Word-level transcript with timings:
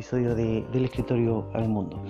episodio 0.00 0.34
de, 0.34 0.66
del 0.72 0.86
escritorio 0.86 1.46
al 1.52 1.68
mundo. 1.68 2.02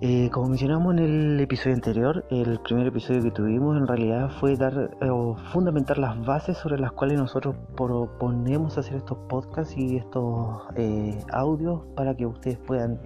Eh, 0.00 0.28
como 0.32 0.48
mencionamos 0.48 0.94
en 0.94 0.98
el 0.98 1.40
episodio 1.40 1.76
anterior, 1.76 2.24
el 2.30 2.58
primer 2.60 2.88
episodio 2.88 3.22
que 3.22 3.30
tuvimos 3.30 3.76
en 3.76 3.86
realidad 3.86 4.28
fue 4.40 4.56
dar 4.56 4.96
eh, 5.00 5.08
o 5.08 5.36
fundamentar 5.52 5.98
las 5.98 6.20
bases 6.26 6.56
sobre 6.56 6.78
las 6.78 6.90
cuales 6.92 7.16
nosotros 7.16 7.54
proponemos 7.76 8.76
hacer 8.76 8.96
estos 8.96 9.18
podcasts 9.28 9.76
y 9.76 9.98
estos 9.98 10.62
eh, 10.74 11.16
audios 11.32 11.82
para 11.94 12.16
que 12.16 12.26
ustedes 12.26 12.58
puedan 12.58 12.98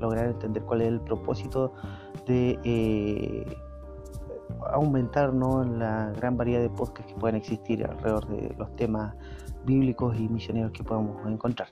lograr 0.00 0.28
entender 0.28 0.62
cuál 0.62 0.80
es 0.80 0.88
el 0.88 1.00
propósito 1.00 1.74
de 2.26 3.44
aumentar 4.72 5.34
¿no? 5.34 5.62
la 5.64 6.12
gran 6.16 6.38
variedad 6.38 6.62
de 6.62 6.70
podcasts 6.70 7.12
que 7.12 7.18
puedan 7.20 7.36
existir 7.36 7.84
alrededor 7.84 8.26
de 8.28 8.54
los 8.56 8.74
temas 8.76 9.14
bíblicos 9.66 10.18
y 10.18 10.28
misioneros 10.28 10.72
que 10.72 10.82
podamos 10.82 11.26
encontrar. 11.26 11.68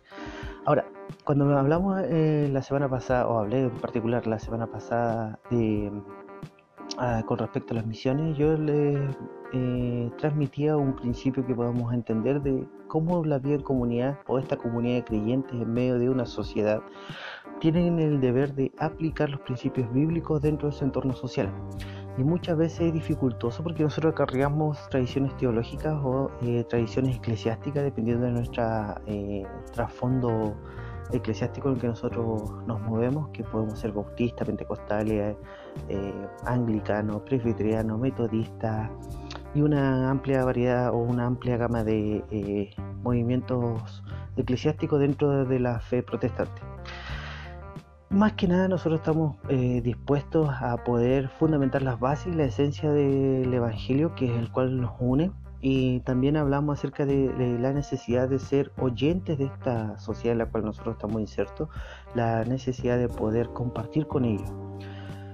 Ahora, 0.68 0.84
cuando 1.24 1.46
hablamos 1.56 1.98
eh, 2.04 2.46
la 2.52 2.60
semana 2.60 2.90
pasada, 2.90 3.26
o 3.26 3.38
hablé 3.38 3.62
en 3.62 3.70
particular 3.70 4.26
la 4.26 4.38
semana 4.38 4.66
pasada 4.66 5.38
de, 5.50 5.90
ah, 6.98 7.22
con 7.24 7.38
respecto 7.38 7.72
a 7.72 7.76
las 7.76 7.86
misiones, 7.86 8.36
yo 8.36 8.52
le 8.52 9.08
eh, 9.54 10.10
transmitía 10.18 10.76
un 10.76 10.94
principio 10.94 11.46
que 11.46 11.54
podamos 11.54 11.94
entender 11.94 12.42
de 12.42 12.68
cómo 12.86 13.24
la 13.24 13.38
vida 13.38 13.54
en 13.54 13.62
comunidad 13.62 14.18
o 14.26 14.38
esta 14.38 14.58
comunidad 14.58 14.96
de 14.96 15.04
creyentes 15.04 15.54
en 15.54 15.72
medio 15.72 15.98
de 15.98 16.10
una 16.10 16.26
sociedad 16.26 16.82
tienen 17.60 17.98
el 17.98 18.20
deber 18.20 18.54
de 18.54 18.70
aplicar 18.76 19.30
los 19.30 19.40
principios 19.40 19.90
bíblicos 19.94 20.42
dentro 20.42 20.68
de 20.68 20.74
su 20.74 20.84
entorno 20.84 21.14
social 21.14 21.50
y 22.18 22.24
muchas 22.24 22.58
veces 22.58 22.80
es 22.80 22.92
dificultoso 22.92 23.62
porque 23.62 23.84
nosotros 23.84 24.12
acarreamos 24.12 24.76
tradiciones 24.90 25.36
teológicas 25.36 25.94
o 26.02 26.30
eh, 26.42 26.64
tradiciones 26.68 27.16
eclesiásticas 27.16 27.84
dependiendo 27.84 28.26
de 28.26 28.32
nuestro 28.32 28.64
eh, 29.06 29.44
trasfondo 29.72 30.56
eclesiástico 31.12 31.68
en 31.68 31.76
el 31.76 31.80
que 31.80 31.86
nosotros 31.86 32.42
nos 32.66 32.80
movemos, 32.80 33.28
que 33.28 33.44
podemos 33.44 33.78
ser 33.78 33.92
bautistas, 33.92 34.46
pentecostales, 34.46 35.36
eh, 35.88 36.26
anglicanos, 36.44 37.22
presbiterianos, 37.22 37.98
metodistas 38.00 38.90
y 39.54 39.62
una 39.62 40.10
amplia 40.10 40.44
variedad 40.44 40.90
o 40.90 40.98
una 40.98 41.24
amplia 41.24 41.56
gama 41.56 41.84
de 41.84 42.74
movimientos 43.02 44.02
eclesiásticos 44.36 45.00
dentro 45.00 45.44
de 45.44 45.60
la 45.60 45.78
fe 45.80 46.02
protestante 46.02 46.60
más 48.10 48.32
que 48.32 48.48
nada 48.48 48.68
nosotros 48.68 49.00
estamos 49.00 49.36
eh, 49.48 49.80
dispuestos 49.82 50.48
a 50.48 50.82
poder 50.84 51.28
fundamentar 51.28 51.82
las 51.82 52.00
bases 52.00 52.32
y 52.32 52.36
la 52.36 52.44
esencia 52.44 52.90
del 52.90 53.52
Evangelio, 53.52 54.14
que 54.14 54.26
es 54.26 54.38
el 54.38 54.50
cual 54.50 54.80
nos 54.80 54.92
une, 54.98 55.30
y 55.60 56.00
también 56.00 56.36
hablamos 56.36 56.78
acerca 56.78 57.04
de, 57.04 57.58
la 57.60 57.72
necesidad 57.72 58.28
de 58.28 58.38
ser 58.38 58.72
oyentes 58.78 59.38
de 59.38 59.46
esta 59.46 59.98
sociedad 59.98 60.32
en 60.32 60.38
la 60.38 60.46
cual 60.46 60.64
nosotros 60.64 60.94
estamos 60.94 61.20
insertos, 61.20 61.68
la 62.14 62.44
necesidad 62.44 62.96
de 62.98 63.08
poder 63.08 63.48
compartir 63.50 64.06
con 64.06 64.24
ellos. 64.24 64.50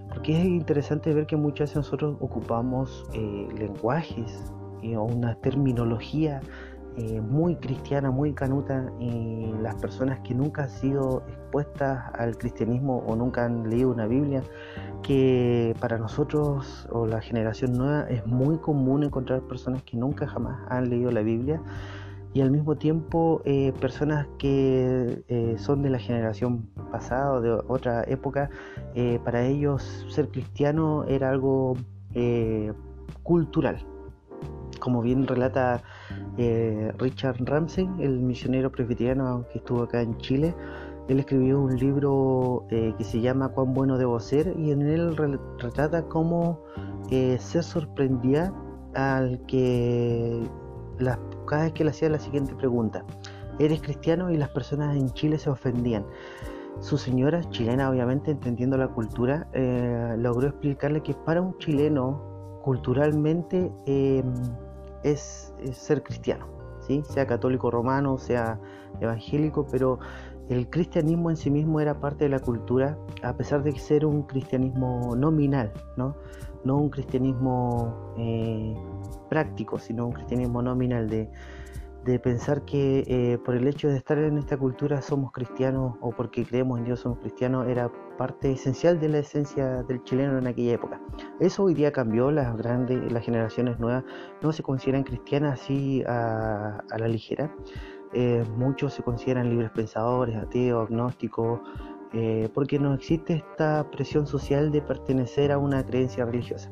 Porque 0.08 0.38
es 0.38 0.44
interesante 0.44 1.12
ver 1.12 1.26
que 1.26 1.36
muchas 1.36 1.70
veces 1.70 1.76
nosotros 1.76 2.16
ocupamos 2.20 3.04
eh, 3.12 3.48
lenguajes 3.56 4.52
o 4.96 5.02
una 5.02 5.34
terminología 5.36 6.42
eh, 6.96 7.20
muy 7.20 7.56
cristiana, 7.56 8.12
muy 8.12 8.34
canuta, 8.34 8.92
y 9.00 9.52
las 9.60 9.74
personas 9.74 10.20
que 10.20 10.32
nunca 10.32 10.64
han 10.64 10.70
sido 10.70 11.24
expuestas 11.26 12.04
al 12.16 12.38
cristianismo 12.38 13.02
o 13.06 13.16
nunca 13.16 13.44
han 13.44 13.68
leído 13.68 13.90
una 13.90 14.06
Biblia, 14.06 14.44
que 15.02 15.74
para 15.80 15.98
nosotros 15.98 16.86
o 16.92 17.06
la 17.06 17.20
generación 17.20 17.72
nueva 17.72 18.02
es 18.08 18.24
muy 18.26 18.58
común 18.58 19.02
encontrar 19.02 19.40
personas 19.42 19.82
que 19.82 19.96
nunca 19.96 20.28
jamás 20.28 20.60
han 20.68 20.88
leído 20.88 21.10
la 21.10 21.22
Biblia 21.22 21.60
y 22.32 22.42
al 22.42 22.52
mismo 22.52 22.76
tiempo 22.76 23.42
eh, 23.44 23.72
personas 23.80 24.28
que 24.38 25.24
eh, 25.28 25.56
son 25.58 25.82
de 25.82 25.90
la 25.90 25.98
generación 25.98 26.68
pasada 26.92 27.32
o 27.32 27.40
de 27.40 27.50
otra 27.66 28.04
época, 28.04 28.50
para 29.24 29.44
ellos 29.44 30.06
ser 30.08 30.28
cristiano 30.28 31.04
era 31.08 31.30
algo 31.30 31.76
cultural, 33.24 33.84
como 34.78 35.02
bien 35.02 35.26
relata 35.26 35.82
eh, 36.36 36.92
Richard 36.98 37.36
Ramsey, 37.44 37.88
el 38.00 38.18
misionero 38.20 38.70
presbiteriano 38.70 39.46
que 39.52 39.58
estuvo 39.58 39.82
acá 39.82 40.00
en 40.00 40.16
Chile, 40.18 40.54
él 41.08 41.20
escribió 41.20 41.60
un 41.60 41.76
libro 41.76 42.66
eh, 42.70 42.92
que 42.98 43.04
se 43.04 43.20
llama 43.20 43.50
Cuán 43.50 43.72
bueno 43.72 43.98
debo 43.98 44.18
ser 44.18 44.52
y 44.58 44.72
en 44.72 44.82
él 44.82 45.16
retrata 45.58 46.02
cómo 46.08 46.60
eh, 47.10 47.36
se 47.38 47.62
sorprendía 47.62 48.52
al 48.94 49.40
que 49.46 50.42
cada 51.46 51.64
vez 51.64 51.72
que 51.72 51.84
le 51.84 51.90
hacía 51.90 52.08
la 52.08 52.18
siguiente 52.18 52.54
pregunta, 52.54 53.04
¿eres 53.58 53.82
cristiano? 53.82 54.30
Y 54.30 54.36
las 54.36 54.48
personas 54.48 54.96
en 54.96 55.10
Chile 55.12 55.38
se 55.38 55.50
ofendían. 55.50 56.04
Su 56.80 56.98
señora, 56.98 57.42
chilena 57.50 57.90
obviamente, 57.90 58.30
entendiendo 58.30 58.76
la 58.76 58.88
cultura, 58.88 59.46
logró 60.16 60.48
explicarle 60.48 61.02
que 61.02 61.14
para 61.14 61.42
un 61.42 61.56
chileno, 61.58 62.60
culturalmente, 62.62 63.72
es, 65.04 65.54
ser 65.72 66.02
cristiano, 66.02 66.48
¿sí? 66.80 67.02
sea 67.08 67.26
católico 67.26 67.70
romano, 67.70 68.18
sea 68.18 68.58
evangélico, 69.00 69.66
pero 69.70 70.00
el 70.48 70.68
cristianismo 70.68 71.30
en 71.30 71.36
sí 71.36 71.50
mismo 71.50 71.80
era 71.80 72.00
parte 72.00 72.24
de 72.24 72.30
la 72.30 72.40
cultura, 72.40 72.98
a 73.22 73.36
pesar 73.36 73.62
de 73.62 73.78
ser 73.78 74.04
un 74.04 74.24
cristianismo 74.24 75.14
nominal, 75.16 75.72
no, 75.96 76.16
no 76.64 76.76
un 76.76 76.90
cristianismo 76.90 78.14
eh, 78.18 78.74
práctico, 79.28 79.78
sino 79.78 80.06
un 80.06 80.12
cristianismo 80.12 80.60
nominal 80.60 81.08
de 81.08 81.30
de 82.04 82.18
pensar 82.18 82.64
que 82.64 83.04
eh, 83.06 83.38
por 83.38 83.54
el 83.54 83.66
hecho 83.66 83.88
de 83.88 83.96
estar 83.96 84.18
en 84.18 84.36
esta 84.36 84.56
cultura 84.58 85.00
somos 85.00 85.32
cristianos 85.32 85.96
o 86.00 86.10
porque 86.10 86.44
creemos 86.44 86.78
en 86.78 86.84
Dios 86.84 87.00
somos 87.00 87.18
cristianos 87.18 87.66
era 87.66 87.90
parte 88.18 88.52
esencial 88.52 89.00
de 89.00 89.08
la 89.08 89.18
esencia 89.18 89.82
del 89.82 90.02
chileno 90.04 90.38
en 90.38 90.46
aquella 90.46 90.74
época. 90.74 91.00
Eso 91.40 91.64
hoy 91.64 91.74
día 91.74 91.92
cambió, 91.92 92.30
las 92.30 92.56
grandes, 92.56 93.10
las 93.10 93.24
generaciones 93.24 93.78
nuevas 93.78 94.04
no 94.42 94.52
se 94.52 94.62
consideran 94.62 95.02
cristianas 95.02 95.60
así 95.60 96.02
a, 96.06 96.82
la 96.96 97.08
ligera. 97.08 97.54
Eh, 98.12 98.44
muchos 98.56 98.92
se 98.94 99.02
consideran 99.02 99.48
libres 99.50 99.70
pensadores, 99.70 100.36
ateos, 100.36 100.88
agnósticos, 100.88 101.60
eh, 102.12 102.48
porque 102.54 102.78
no 102.78 102.94
existe 102.94 103.34
esta 103.34 103.90
presión 103.90 104.26
social 104.26 104.70
de 104.70 104.82
pertenecer 104.82 105.50
a 105.50 105.58
una 105.58 105.84
creencia 105.84 106.24
religiosa. 106.24 106.70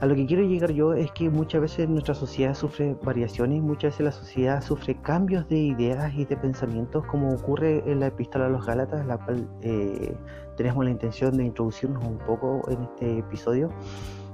A 0.00 0.06
lo 0.06 0.14
que 0.14 0.24
quiero 0.24 0.42
llegar 0.44 0.72
yo 0.72 0.94
es 0.94 1.12
que 1.12 1.28
muchas 1.28 1.60
veces 1.60 1.86
nuestra 1.86 2.14
sociedad 2.14 2.54
sufre 2.54 2.96
variaciones, 3.02 3.60
muchas 3.60 3.92
veces 3.92 4.04
la 4.06 4.12
sociedad 4.12 4.62
sufre 4.62 4.94
cambios 5.02 5.46
de 5.48 5.58
ideas 5.58 6.14
y 6.14 6.24
de 6.24 6.38
pensamientos, 6.38 7.04
como 7.04 7.28
ocurre 7.34 7.82
en 7.84 8.00
la 8.00 8.06
epístola 8.06 8.46
a 8.46 8.48
los 8.48 8.64
Gálatas, 8.64 9.04
la 9.04 9.18
cual 9.18 9.46
eh, 9.60 10.16
tenemos 10.56 10.82
la 10.86 10.90
intención 10.90 11.36
de 11.36 11.44
introducirnos 11.44 12.02
un 12.02 12.16
poco 12.16 12.62
en 12.70 12.82
este 12.84 13.18
episodio. 13.18 13.68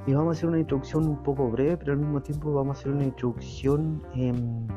Y 0.07 0.15
vamos 0.15 0.37
a 0.37 0.39
hacer 0.39 0.49
una 0.49 0.61
introducción 0.61 1.09
un 1.09 1.21
poco 1.25 1.51
breve, 1.51 1.77
pero 1.77 1.95
al 1.95 1.99
mismo 1.99 2.23
tiempo 2.23 2.53
vamos 2.55 2.77
a 2.77 2.81
hacer 2.81 2.93
una 2.93 3.05
introducción 3.05 4.05
em, 4.15 4.69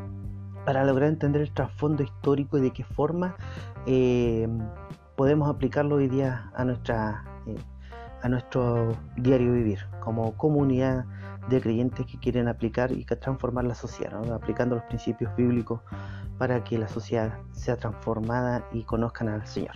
para 0.65 0.83
lograr 0.85 1.09
entender 1.09 1.43
el 1.43 1.53
trasfondo 1.53 2.01
histórico 2.01 2.57
y 2.57 2.61
de 2.61 2.71
qué 2.71 2.83
forma 2.83 3.35
em, 3.85 4.57
podemos 5.15 5.47
aplicarlo 5.49 5.97
hoy 5.97 6.07
día 6.07 6.49
a 6.55 6.65
nuestra 6.65 7.28
a 8.21 8.29
nuestro 8.29 8.97
diario 9.17 9.53
vivir 9.53 9.79
como 9.99 10.35
comunidad 10.37 11.05
de 11.49 11.61
creyentes 11.61 12.05
que 12.05 12.19
quieren 12.19 12.47
aplicar 12.47 12.91
y 12.91 13.05
transformar 13.05 13.65
la 13.65 13.75
sociedad, 13.75 14.31
aplicando 14.31 14.75
los 14.75 14.83
principios 14.85 15.35
bíblicos 15.35 15.81
para 16.37 16.63
que 16.63 16.77
la 16.77 16.87
sociedad 16.87 17.39
sea 17.51 17.75
transformada 17.75 18.65
y 18.71 18.83
conozcan 18.83 19.29
al 19.29 19.45
Señor. 19.45 19.75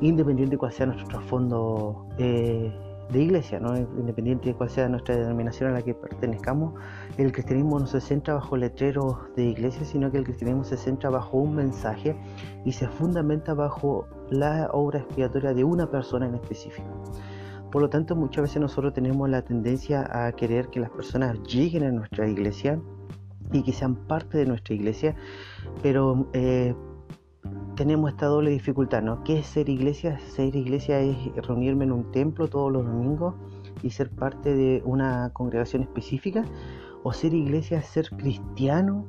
Independiente 0.00 0.52
de 0.52 0.58
cuál 0.58 0.72
sea 0.72 0.86
nuestro 0.86 1.08
trasfondo 1.08 2.08
eh, 2.18 2.72
de 3.10 3.22
iglesia, 3.22 3.60
¿no? 3.60 3.76
independiente 3.76 4.48
de 4.48 4.54
cuál 4.54 4.70
sea 4.70 4.88
nuestra 4.88 5.16
denominación 5.16 5.70
a 5.70 5.74
la 5.74 5.82
que 5.82 5.94
pertenezcamos, 5.94 6.74
el 7.18 7.30
cristianismo 7.30 7.78
no 7.78 7.86
se 7.86 8.00
centra 8.00 8.34
bajo 8.34 8.56
letreros 8.56 9.16
de 9.36 9.44
iglesia, 9.44 9.84
sino 9.84 10.10
que 10.10 10.18
el 10.18 10.24
cristianismo 10.24 10.64
se 10.64 10.76
centra 10.76 11.10
bajo 11.10 11.36
un 11.36 11.54
mensaje 11.56 12.16
y 12.64 12.72
se 12.72 12.88
fundamenta 12.88 13.52
bajo 13.52 14.06
la 14.30 14.70
obra 14.72 15.00
expiatoria 15.00 15.52
de 15.52 15.62
una 15.62 15.90
persona 15.90 16.26
en 16.26 16.36
específico. 16.36 16.88
Por 17.72 17.80
lo 17.80 17.88
tanto, 17.88 18.14
muchas 18.14 18.42
veces 18.42 18.60
nosotros 18.60 18.92
tenemos 18.92 19.30
la 19.30 19.40
tendencia 19.42 20.06
a 20.12 20.30
querer 20.32 20.68
que 20.68 20.78
las 20.78 20.90
personas 20.90 21.42
lleguen 21.44 21.84
a 21.84 21.90
nuestra 21.90 22.28
iglesia 22.28 22.78
y 23.50 23.62
que 23.62 23.72
sean 23.72 23.96
parte 23.96 24.36
de 24.36 24.44
nuestra 24.44 24.74
iglesia, 24.74 25.16
pero 25.82 26.28
eh, 26.34 26.74
tenemos 27.74 28.10
esta 28.10 28.26
doble 28.26 28.50
dificultad, 28.50 29.02
¿no? 29.02 29.24
¿Qué 29.24 29.38
es 29.38 29.46
ser 29.46 29.70
iglesia? 29.70 30.18
Ser 30.20 30.54
iglesia 30.54 31.00
es 31.00 31.16
reunirme 31.46 31.84
en 31.84 31.92
un 31.92 32.12
templo 32.12 32.46
todos 32.46 32.70
los 32.70 32.84
domingos 32.84 33.34
y 33.82 33.88
ser 33.88 34.10
parte 34.10 34.54
de 34.54 34.82
una 34.84 35.30
congregación 35.32 35.82
específica, 35.82 36.44
o 37.02 37.12
ser 37.14 37.32
iglesia 37.32 37.78
es 37.78 37.86
ser 37.86 38.10
cristiano 38.10 39.06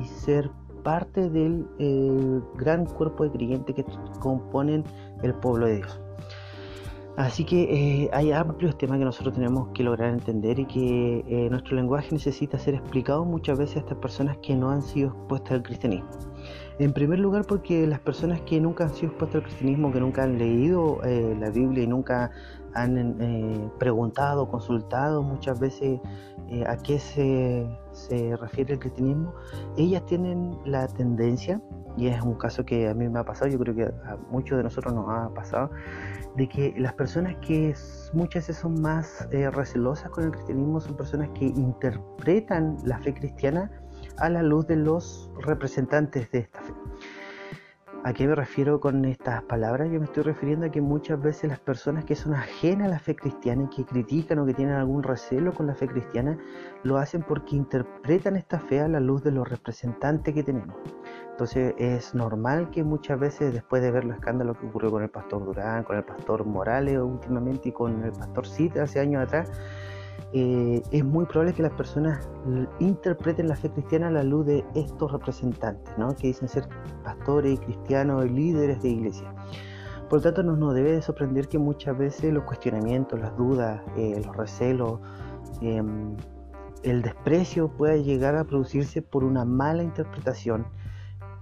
y 0.00 0.04
ser 0.04 0.50
parte 0.84 1.30
del 1.30 1.66
eh, 1.80 2.40
gran 2.54 2.86
cuerpo 2.86 3.24
de 3.24 3.32
creyentes 3.32 3.74
que 3.74 3.84
componen 4.20 4.84
el 5.24 5.34
pueblo 5.34 5.66
de 5.66 5.78
Dios. 5.78 6.00
Así 7.16 7.44
que 7.44 7.62
eh, 7.62 8.10
hay 8.12 8.32
amplios 8.32 8.76
temas 8.76 8.98
que 8.98 9.04
nosotros 9.04 9.34
tenemos 9.34 9.68
que 9.72 9.84
lograr 9.84 10.12
entender 10.12 10.58
y 10.58 10.66
que 10.66 11.24
eh, 11.28 11.48
nuestro 11.48 11.76
lenguaje 11.76 12.08
necesita 12.10 12.58
ser 12.58 12.74
explicado 12.74 13.24
muchas 13.24 13.56
veces 13.56 13.76
a 13.76 13.80
estas 13.80 13.98
personas 13.98 14.36
que 14.38 14.56
no 14.56 14.70
han 14.70 14.82
sido 14.82 15.10
expuestas 15.10 15.52
al 15.52 15.62
cristianismo. 15.62 16.08
En 16.78 16.92
primer 16.92 17.20
lugar 17.20 17.44
porque 17.46 17.86
las 17.86 18.00
personas 18.00 18.40
que 18.40 18.60
nunca 18.60 18.84
han 18.84 18.90
sido 18.90 19.08
expuestas 19.08 19.42
al 19.42 19.44
cristianismo, 19.44 19.92
que 19.92 20.00
nunca 20.00 20.24
han 20.24 20.38
leído 20.38 21.00
eh, 21.04 21.36
la 21.38 21.50
Biblia 21.50 21.84
y 21.84 21.86
nunca 21.86 22.32
han 22.74 23.20
eh, 23.20 23.70
preguntado, 23.78 24.48
consultado 24.48 25.22
muchas 25.22 25.60
veces 25.60 26.00
eh, 26.48 26.64
a 26.66 26.76
qué 26.76 26.98
se, 26.98 27.68
se, 27.92 28.36
refiere 28.36 28.74
el 28.74 28.80
cristianismo, 28.80 29.32
ellas 29.76 30.04
tienen 30.06 30.58
la 30.64 30.88
tendencia, 30.88 31.60
y 31.96 32.08
es 32.08 32.20
un 32.20 32.34
caso 32.34 32.64
que 32.64 32.88
a 32.88 32.94
mí 32.94 33.08
me 33.08 33.20
ha 33.20 33.24
pasado, 33.24 33.48
yo 33.48 33.58
creo 33.60 33.74
que 33.76 33.84
a 33.84 34.16
muchos 34.32 34.58
de 34.58 34.64
nosotros 34.64 34.92
nos 34.92 35.08
ha 35.08 35.32
pasado, 35.32 35.70
de 36.34 36.48
que 36.48 36.74
las 36.76 36.94
personas 36.94 37.36
que 37.36 37.72
muchas 38.12 38.48
veces 38.48 38.56
son 38.56 38.80
más 38.80 39.28
recelosas 39.30 40.10
con 40.10 40.24
el 40.24 40.32
cristianismo 40.32 40.80
son 40.80 40.96
personas 40.96 41.28
que 41.28 41.44
interpretan 41.44 42.76
la 42.84 42.98
fe 42.98 43.14
cristiana 43.14 43.70
a 44.18 44.28
la 44.28 44.42
luz 44.42 44.66
de 44.66 44.76
los 44.76 45.30
representantes 45.40 46.30
de 46.30 46.38
esta 46.40 46.60
fe. 46.60 46.72
¿A 48.06 48.12
qué 48.12 48.28
me 48.28 48.34
refiero 48.34 48.80
con 48.80 49.06
estas 49.06 49.42
palabras? 49.44 49.90
Yo 49.90 49.98
me 49.98 50.04
estoy 50.04 50.24
refiriendo 50.24 50.66
a 50.66 50.68
que 50.68 50.82
muchas 50.82 51.22
veces 51.22 51.48
las 51.48 51.58
personas 51.58 52.04
que 52.04 52.14
son 52.14 52.34
ajenas 52.34 52.88
a 52.88 52.90
la 52.90 52.98
fe 52.98 53.16
cristiana 53.16 53.62
y 53.62 53.74
que 53.74 53.86
critican 53.86 54.38
o 54.40 54.44
que 54.44 54.52
tienen 54.52 54.74
algún 54.74 55.02
recelo 55.02 55.54
con 55.54 55.66
la 55.66 55.74
fe 55.74 55.88
cristiana, 55.88 56.36
lo 56.82 56.98
hacen 56.98 57.22
porque 57.22 57.56
interpretan 57.56 58.36
esta 58.36 58.60
fe 58.60 58.80
a 58.80 58.88
la 58.88 59.00
luz 59.00 59.24
de 59.24 59.30
los 59.30 59.48
representantes 59.48 60.34
que 60.34 60.42
tenemos. 60.42 60.76
Entonces 61.30 61.74
es 61.78 62.14
normal 62.14 62.68
que 62.68 62.84
muchas 62.84 63.18
veces 63.18 63.54
después 63.54 63.82
de 63.82 63.90
ver 63.90 64.04
los 64.04 64.16
escándalos 64.16 64.58
que 64.58 64.66
ocurrió 64.66 64.90
con 64.90 65.02
el 65.02 65.08
pastor 65.08 65.42
Durán, 65.42 65.82
con 65.84 65.96
el 65.96 66.04
pastor 66.04 66.44
Morales 66.44 66.98
últimamente 66.98 67.70
y 67.70 67.72
con 67.72 68.04
el 68.04 68.12
pastor 68.12 68.46
Cid 68.46 68.76
hace 68.76 69.00
años 69.00 69.22
atrás, 69.22 69.50
eh, 70.36 70.82
es 70.90 71.04
muy 71.04 71.26
probable 71.26 71.54
que 71.54 71.62
las 71.62 71.70
personas 71.74 72.28
interpreten 72.80 73.46
la 73.46 73.54
fe 73.54 73.70
cristiana 73.70 74.08
a 74.08 74.10
la 74.10 74.24
luz 74.24 74.44
de 74.46 74.64
estos 74.74 75.12
representantes, 75.12 75.96
¿no? 75.96 76.08
que 76.16 76.26
dicen 76.26 76.48
ser 76.48 76.68
pastores, 77.04 77.60
cristianos 77.60 78.26
y 78.26 78.30
líderes 78.30 78.82
de 78.82 78.88
iglesia. 78.88 79.32
Por 80.10 80.18
lo 80.18 80.22
tanto, 80.24 80.42
no 80.42 80.56
nos 80.56 80.74
debe 80.74 80.90
de 80.90 81.02
sorprender 81.02 81.46
que 81.46 81.58
muchas 81.58 81.96
veces 81.96 82.34
los 82.34 82.42
cuestionamientos, 82.42 83.20
las 83.20 83.36
dudas, 83.36 83.80
eh, 83.96 84.20
los 84.26 84.36
recelos, 84.36 84.98
em, 85.60 86.16
el 86.82 87.02
desprecio 87.02 87.68
pueda 87.68 87.96
llegar 87.96 88.34
a 88.34 88.42
producirse 88.42 89.02
por 89.02 89.22
una 89.22 89.44
mala 89.44 89.84
interpretación, 89.84 90.66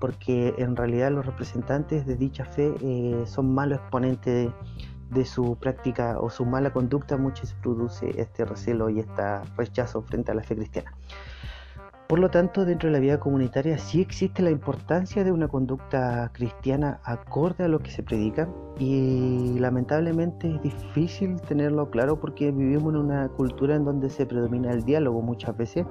porque 0.00 0.55
en 0.59 0.77
realidad 0.77 1.11
los 1.12 1.25
representantes 1.25 2.05
de 2.05 2.15
dicha 2.17 2.44
fe 2.44 2.75
eh, 2.83 3.23
son 3.25 3.55
malos 3.55 3.79
exponentes 3.79 4.35
de 4.35 4.53
de 5.12 5.25
su 5.25 5.56
práctica 5.56 6.19
o 6.20 6.31
su 6.31 6.44
mala 6.44 6.73
conducta, 6.73 7.17
muchas 7.17 7.55
produce 7.55 8.20
este 8.20 8.44
recelo 8.44 8.91
y 8.91 9.00
este 9.00 9.23
rechazo 9.56 10.03
frente 10.03 10.32
a 10.32 10.35
la 10.35 10.43
fe 10.43 10.56
cristiana. 10.56 10.93
Por 12.12 12.19
lo 12.19 12.31
tanto, 12.31 12.67
dentro 12.67 12.88
de 12.91 12.93
la 12.93 12.99
vida 12.99 13.19
comunitaria 13.19 13.79
sí 13.79 14.03
existe 14.03 14.43
la 14.43 14.50
importancia 14.50 15.25
de 15.25 15.32
una 15.32 15.49
conducta 15.49 16.31
cristiana 16.35 17.00
acorde 17.05 17.64
a 17.64 17.69
lo 17.69 17.79
que 17.79 17.91
se 17.91 18.03
predica 18.03 18.50
y 18.79 19.59
lamentablemente 19.59 20.55
es 20.56 20.62
difícil 20.62 21.41
tenerlo 21.41 21.88
claro 21.88 22.20
porque 22.20 22.50
vivimos 22.50 22.93
en 22.93 23.00
una 23.00 23.29
cultura 23.29 23.76
en 23.76 23.87
donde 23.87 24.11
se 24.11 24.26
predomina 24.26 24.73
el 24.73 24.85
diálogo 24.85 25.23
muchas 25.23 25.56
veces. 25.56 25.87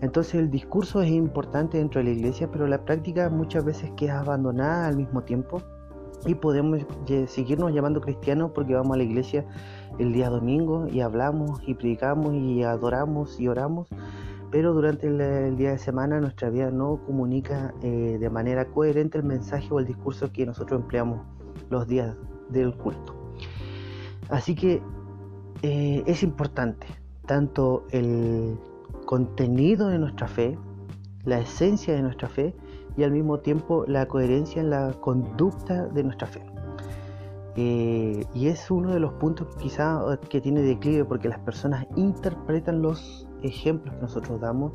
Entonces 0.00 0.36
el 0.36 0.48
discurso 0.48 1.02
es 1.02 1.10
importante 1.10 1.78
dentro 1.78 1.98
de 2.00 2.04
la 2.04 2.10
iglesia, 2.12 2.48
pero 2.52 2.68
la 2.68 2.84
práctica 2.84 3.28
muchas 3.28 3.64
veces 3.64 3.90
queda 3.96 4.20
abandonada 4.20 4.86
al 4.86 4.96
mismo 4.96 5.22
tiempo 5.22 5.60
y 6.26 6.34
podemos 6.34 6.84
seguirnos 7.26 7.72
llamando 7.72 8.00
cristianos 8.00 8.50
porque 8.54 8.74
vamos 8.74 8.94
a 8.94 8.98
la 8.98 9.04
iglesia 9.04 9.46
el 9.98 10.12
día 10.12 10.28
domingo 10.28 10.86
y 10.88 11.00
hablamos 11.00 11.60
y 11.66 11.74
predicamos 11.74 12.34
y 12.34 12.62
adoramos 12.62 13.38
y 13.40 13.48
oramos, 13.48 13.88
pero 14.50 14.72
durante 14.72 15.06
el, 15.06 15.56
día 15.56 15.70
de 15.70 15.78
semana 15.78 16.20
nuestra 16.20 16.50
vida 16.50 16.70
no 16.70 17.00
comunica 17.04 17.74
eh, 17.82 18.18
de 18.18 18.30
manera 18.30 18.66
coherente 18.66 19.18
el 19.18 19.24
mensaje 19.24 19.68
o 19.70 19.78
el 19.78 19.86
discurso 19.86 20.32
que 20.32 20.46
nosotros 20.46 20.80
empleamos 20.80 21.20
los 21.70 21.86
días 21.86 22.16
del 22.48 22.74
culto. 22.74 23.14
Así 24.28 24.54
que 24.54 24.82
eh, 25.62 26.02
es 26.06 26.22
importante 26.22 26.86
tanto 27.26 27.84
el 27.90 28.58
contenido 29.04 29.88
de 29.88 29.98
nuestra 29.98 30.28
fe, 30.28 30.58
la 31.24 31.40
esencia 31.40 31.94
de 31.94 32.02
nuestra 32.02 32.28
fe, 32.28 32.54
y 32.96 33.04
al 33.04 33.12
mismo 33.12 33.38
tiempo 33.38 33.84
la 33.86 34.06
coherencia 34.06 34.60
en 34.60 34.70
la 34.70 34.92
conducta 35.00 35.86
de 35.86 36.04
nuestra 36.04 36.26
fe. 36.26 36.42
Eh, 37.56 38.24
y 38.34 38.46
es 38.46 38.70
uno 38.70 38.92
de 38.92 39.00
los 39.00 39.14
puntos 39.14 39.48
quizá 39.56 40.00
que 40.28 40.40
tiene 40.40 40.62
declive 40.62 41.04
porque 41.04 41.28
las 41.28 41.40
personas 41.40 41.86
interpretan 41.96 42.82
los 42.82 43.26
ejemplos 43.42 43.96
que 43.96 44.00
nosotros 44.00 44.40
damos 44.40 44.72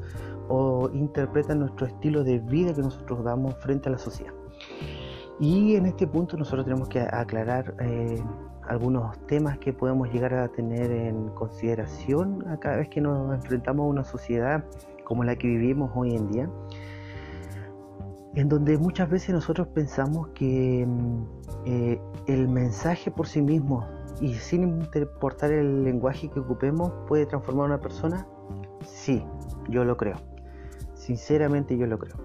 o 0.50 0.90
interpretan 0.94 1.60
nuestro 1.60 1.88
estilo 1.88 2.26
de 2.26 2.40
vida 2.40 2.74
que 2.74 2.82
nosotros 2.82 3.24
damos 3.24 3.56
frente 3.56 3.88
a 3.88 3.94
la 3.94 3.98
sociedad. 3.98 4.34
Y 5.40 5.76
en 5.76 5.86
este 5.86 6.08
punto 6.08 6.38
nosotros 6.38 6.66
tenemos 6.66 6.90
que 6.90 7.00
aclarar 7.00 7.74
eh, 7.80 8.22
algunos 8.68 9.18
temas 9.28 9.58
que 9.60 9.74
podemos 9.74 10.12
llegar 10.12 10.34
a 10.34 10.48
tener 10.50 10.92
en 10.92 11.30
consideración 11.30 12.46
a 12.48 12.58
cada 12.60 12.78
vez 12.78 12.90
que 12.90 13.02
nos 13.02 13.34
enfrentamos 13.34 13.86
a 13.86 13.88
una 13.88 14.04
sociedad 14.04 14.64
como 15.04 15.24
la 15.24 15.36
que 15.36 15.48
vivimos 15.48 15.92
hoy 15.96 16.16
en 16.16 16.32
día 16.32 16.50
en 18.36 18.50
donde 18.50 18.78
muchas 18.78 19.10
veces 19.10 19.30
nosotros 19.30 19.68
pensamos 19.68 20.30
que 20.30 20.86
mm, 20.88 21.24
eh, 21.66 22.02
el 22.28 22.48
mensaje 22.48 23.12
por 23.12 23.28
sí 23.28 23.42
mismo 23.42 23.88
y 24.22 24.34
sin 24.36 24.64
importar 24.64 25.52
el 25.52 25.84
lenguaje 25.84 26.30
que 26.30 26.40
ocupemos 26.40 26.92
puede 27.08 27.26
transformar 27.26 27.66
a 27.66 27.76
una 27.76 27.82
persona, 27.82 28.28
sí, 28.86 29.24
yo 29.70 29.84
lo 29.84 29.98
creo. 29.98 30.16
Sinceramente 30.94 31.78
yo 31.78 31.86
lo 31.86 32.00
creo. 32.00 32.16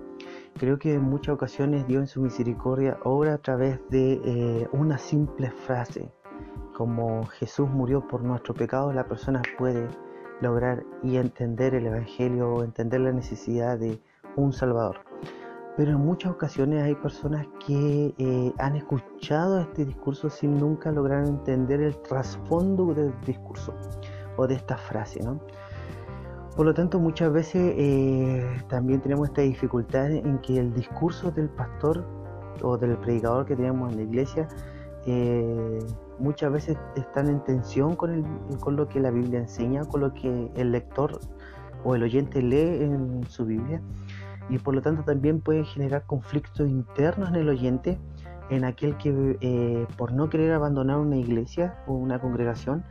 Creo 0.58 0.78
que 0.78 0.94
en 0.94 1.02
muchas 1.02 1.34
ocasiones 1.34 1.86
Dios 1.86 2.00
en 2.02 2.06
su 2.06 2.20
misericordia 2.20 2.98
obra 3.04 3.34
a 3.34 3.38
través 3.38 3.80
de 3.90 4.20
eh, 4.24 4.68
una 4.72 4.98
simple 4.98 5.50
frase. 5.50 6.10
Como 6.74 7.26
Jesús 7.26 7.68
murió 7.68 8.06
por 8.06 8.22
nuestro 8.22 8.54
pecado, 8.54 8.92
la 8.92 9.06
persona 9.06 9.42
puede 9.56 9.88
lograr 10.40 10.84
y 11.02 11.16
entender 11.16 11.74
el 11.74 11.86
Evangelio 11.86 12.54
o 12.54 12.64
entender 12.64 13.00
la 13.00 13.12
necesidad 13.12 13.78
de 13.78 14.00
un 14.36 14.52
Salvador 14.52 15.07
pero 15.78 15.92
en 15.92 16.04
muchas 16.04 16.32
ocasiones 16.32 16.82
hay 16.82 16.96
personas 16.96 17.46
que 17.64 18.12
eh, 18.18 18.52
han 18.58 18.74
escuchado 18.74 19.60
este 19.60 19.84
discurso 19.84 20.28
sin 20.28 20.58
nunca 20.58 20.90
lograr 20.90 21.24
entender 21.24 21.80
el 21.80 21.96
trasfondo 22.02 22.92
del 22.94 23.14
discurso 23.24 23.72
o 24.36 24.48
de 24.48 24.56
esta 24.56 24.76
frase, 24.76 25.20
¿no? 25.22 25.38
Por 26.56 26.66
lo 26.66 26.74
tanto, 26.74 26.98
muchas 26.98 27.32
veces 27.32 27.74
eh, 27.76 28.44
también 28.68 29.00
tenemos 29.00 29.28
esta 29.28 29.42
dificultad 29.42 30.10
en 30.10 30.38
que 30.38 30.58
el 30.58 30.74
discurso 30.74 31.30
del 31.30 31.48
pastor 31.48 32.04
o 32.60 32.76
del 32.76 32.98
predicador 32.98 33.46
que 33.46 33.54
tenemos 33.54 33.92
en 33.92 33.98
la 33.98 34.02
iglesia 34.02 34.48
eh, 35.06 35.78
muchas 36.18 36.50
veces 36.50 36.76
están 36.96 37.28
en 37.28 37.44
tensión 37.44 37.94
con, 37.94 38.24
con 38.58 38.74
lo 38.74 38.88
que 38.88 38.98
la 38.98 39.12
Biblia 39.12 39.38
enseña, 39.38 39.84
con 39.84 40.00
lo 40.00 40.12
que 40.12 40.50
el 40.56 40.72
lector 40.72 41.20
o 41.84 41.94
el 41.94 42.02
oyente 42.02 42.42
lee 42.42 42.82
en 42.82 43.22
su 43.28 43.46
Biblia 43.46 43.80
y 44.48 44.58
por 44.58 44.74
lo 44.74 44.82
tanto 44.82 45.02
también 45.02 45.40
puede 45.40 45.64
generar 45.64 46.04
conflictos 46.06 46.68
internos 46.68 47.28
en 47.30 47.36
el 47.36 47.48
oyente, 47.48 47.98
en 48.50 48.64
aquel 48.64 48.96
que 48.96 49.38
eh, 49.40 49.86
por 49.96 50.12
no 50.12 50.30
querer 50.30 50.52
abandonar 50.52 50.98
una 50.98 51.16
iglesia 51.16 51.76
o 51.86 51.94
una 51.94 52.18
congregación 52.20 52.84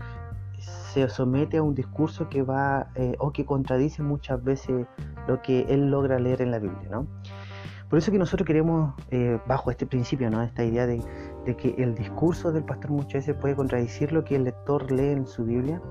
se 0.59 1.07
somete 1.09 1.57
a 1.57 1.63
un 1.63 1.75
discurso 1.75 2.29
que 2.29 2.41
va 2.43 2.87
eh, 2.95 3.15
o 3.19 3.31
que 3.31 3.45
contradice 3.45 4.01
muchas 4.01 4.43
veces 4.43 4.87
lo 5.27 5.41
que 5.41 5.61
él 5.69 5.89
logra 5.89 6.19
leer 6.19 6.41
en 6.41 6.51
la 6.51 6.59
Biblia, 6.59 6.89
¿no? 6.89 7.07
Por 7.89 7.99
eso 7.99 8.11
que 8.11 8.17
nosotros 8.17 8.45
queremos, 8.45 8.93
eh, 9.11 9.39
bajo 9.47 9.71
este 9.71 9.85
principio, 9.85 10.29
¿no? 10.29 10.43
esta 10.43 10.63
idea 10.63 10.85
de, 10.85 11.01
de, 11.45 11.55
que 11.55 11.73
el 11.77 11.95
discurso 11.95 12.51
del 12.51 12.65
pastor 12.65 12.91
muchas 12.91 13.13
veces 13.25 13.35
puede 13.35 13.55
contradicir 13.55 14.11
lo 14.11 14.25
que 14.25 14.35
el 14.35 14.43
lector 14.43 14.91
lee 14.91 15.11
en 15.11 15.25
su 15.25 15.45
Biblia, 15.45 15.81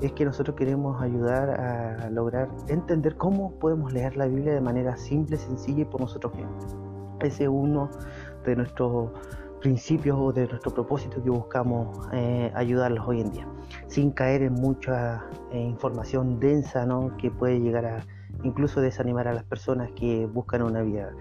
es 0.00 0.12
que 0.12 0.24
nosotros 0.24 0.56
queremos 0.56 1.00
ayudar 1.02 1.60
a 1.60 2.10
lograr 2.10 2.48
entender 2.68 3.16
cómo 3.16 3.58
podemos 3.58 3.92
leer 3.92 4.16
la 4.16 4.26
Biblia 4.26 4.54
de 4.54 4.60
manera 4.60 4.96
simple, 4.96 5.36
sencilla 5.36 5.82
y 5.82 5.84
por 5.84 6.00
nosotros 6.00 6.34
mismos. 6.34 6.76
Ese 7.20 7.44
es 7.44 7.48
uno 7.48 7.90
de 8.44 8.56
nuestros 8.56 9.10
principios 9.60 10.18
o 10.20 10.30
de 10.30 10.46
nuestro 10.46 10.74
propósito 10.74 11.22
que 11.22 11.30
buscamos 11.30 11.98
eh, 12.12 12.52
ayudarlos 12.54 13.08
hoy 13.08 13.22
en 13.22 13.30
día, 13.30 13.48
sin 13.86 14.10
caer 14.10 14.42
en 14.42 14.52
mucha 14.52 15.24
eh, 15.52 15.58
información 15.58 16.38
densa 16.38 16.84
¿no? 16.84 17.16
que 17.16 17.30
puede 17.30 17.60
llegar 17.60 17.86
a 17.86 18.06
incluso 18.42 18.82
desanimar 18.82 19.26
a 19.26 19.32
las 19.32 19.44
personas 19.44 19.90
que 19.92 20.26
buscan 20.26 20.60
una 20.60 20.82
vida 20.82 21.12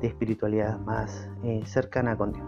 de 0.00 0.08
espiritualidad 0.08 0.78
más 0.80 1.30
eh, 1.44 1.62
cercana 1.66 2.16
con 2.16 2.32
Dios. 2.32 2.46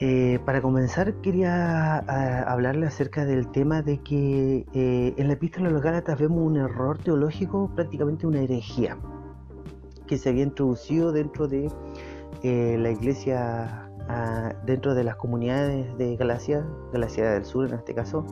Eh, 0.00 0.38
para 0.44 0.62
comenzar 0.62 1.12
quería 1.22 1.96
ah, 1.96 2.44
hablarle 2.46 2.86
acerca 2.86 3.24
del 3.24 3.50
tema 3.50 3.82
de 3.82 3.98
que 3.98 4.64
eh, 4.72 5.14
en 5.16 5.26
la 5.26 5.32
epístola 5.32 5.68
de 5.68 5.74
los 5.74 5.82
Gálatas 5.82 6.20
vemos 6.20 6.40
un 6.40 6.56
error 6.56 6.98
teológico, 6.98 7.70
prácticamente 7.74 8.26
una 8.26 8.40
herejía, 8.40 8.96
que 10.06 10.16
se 10.16 10.28
había 10.28 10.44
introducido 10.44 11.10
dentro 11.10 11.48
de 11.48 11.68
eh, 12.44 12.76
la 12.78 12.90
iglesia, 12.90 13.90
ah, 14.08 14.52
dentro 14.64 14.94
de 14.94 15.02
las 15.02 15.16
comunidades 15.16 15.96
de 15.98 16.16
Galacia, 16.16 16.64
Galacia 16.92 17.32
del 17.32 17.44
Sur 17.44 17.68
en 17.68 17.74
este 17.74 17.94
caso, 17.94 18.24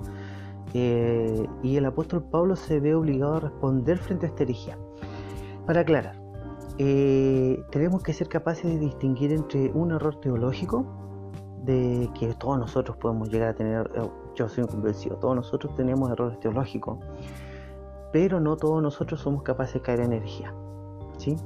y 0.73 1.77
el 1.77 1.87
apóstol 1.87 2.23
Pablo 2.31 2.55
se 2.55 2.81
ve 2.81 2.95
obligado 2.95 3.37
a 3.37 3.41
responder 3.41 3.97
frente 3.97 4.27
a 4.27 4.29
esta 4.29 4.43
herejía. 4.43 4.77
Para 5.65 5.81
aclarar, 5.81 6.21
eh, 6.79 7.63
tenemos 7.71 8.03
que 8.03 8.13
ser 8.13 8.29
capaces 8.29 8.65
de 8.67 8.79
distinguir 8.79 9.33
entre 9.33 9.71
un 9.73 9.93
error 9.93 10.21
teológico, 10.21 11.06
de 11.65 12.09
que 12.19 12.33
todos 12.35 12.59
nosotros 12.59 12.97
podemos 12.97 13.31
llegar 13.31 13.51
a 13.51 13.55
tener, 13.55 13.91
eh, 13.95 14.09
yo 14.35 14.49
soy 14.49 14.67
convencido, 14.67 15.17
todos 15.17 15.37
nosotros 15.37 15.75
tenemos 15.75 16.11
errores 16.11 16.39
teológicos, 16.41 16.99
pero 18.13 18.41
no 18.41 18.57
todos 18.57 18.83
nosotros 18.83 19.21
somos 19.21 19.43
capaces 19.43 19.75
de 19.75 19.81
caer 19.83 20.01
en 20.01 20.13
energía. 20.13 20.55
¿sí? 21.19 21.37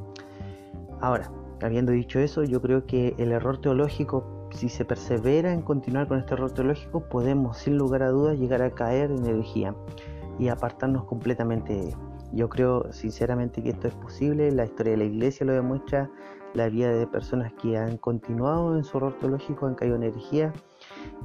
Ahora, 1.00 1.31
habiendo 1.62 1.93
dicho 1.93 2.19
eso, 2.19 2.45
yo 2.45 2.61
creo 2.61 2.87
que 2.87 3.14
el 3.19 3.33
error 3.33 3.59
teológico, 3.59 4.49
si 4.50 4.69
se 4.69 4.85
persevera 4.85 5.52
en 5.52 5.62
continuar 5.62 6.09
con 6.09 6.19
este 6.19 6.35
error 6.35 6.52
teológico, 6.52 7.00
podemos 7.09 7.59
sin 7.59 7.76
lugar 7.79 8.02
a 8.02 8.11
dudas 8.11 8.38
llegar 8.38 8.62
a 8.62 8.71
caer 8.71 9.11
en 9.11 9.25
energía 9.25 9.75
y 10.38 10.49
apartarnos 10.49 11.05
completamente 11.05 11.73
de 11.73 11.88
él. 11.90 11.95
Yo 12.33 12.49
creo 12.49 12.93
sinceramente 12.93 13.62
que 13.62 13.71
esto 13.71 13.88
es 13.88 13.95
posible, 13.95 14.50
la 14.52 14.64
historia 14.64 14.93
de 14.93 14.99
la 14.99 15.05
iglesia 15.05 15.45
lo 15.47 15.52
demuestra, 15.52 16.11
la 16.54 16.69
vida 16.69 16.92
de 16.92 17.07
personas 17.07 17.52
que 17.54 17.76
han 17.78 17.97
continuado 17.97 18.76
en 18.76 18.85
su 18.85 18.97
error 18.97 19.16
teológico 19.19 19.66
han 19.66 19.75
caído 19.75 19.97
en 19.97 20.04
herejía 20.04 20.52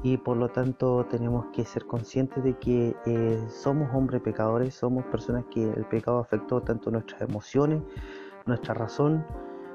y 0.04 0.18
por 0.18 0.38
lo 0.38 0.50
tanto 0.50 1.06
tenemos 1.10 1.46
que 1.54 1.66
ser 1.66 1.86
conscientes 1.86 2.44
de 2.44 2.54
que 2.58 2.96
eh, 3.06 3.44
somos 3.50 3.90
hombres 3.94 4.22
pecadores, 4.22 4.76
somos 4.76 5.06
personas 5.06 5.46
que 5.52 5.64
el 5.64 5.86
pecado 5.86 6.20
afectó 6.20 6.62
tanto 6.62 6.92
nuestras 6.92 7.22
emociones, 7.22 7.82
nuestra 8.46 8.74
razón, 8.74 9.26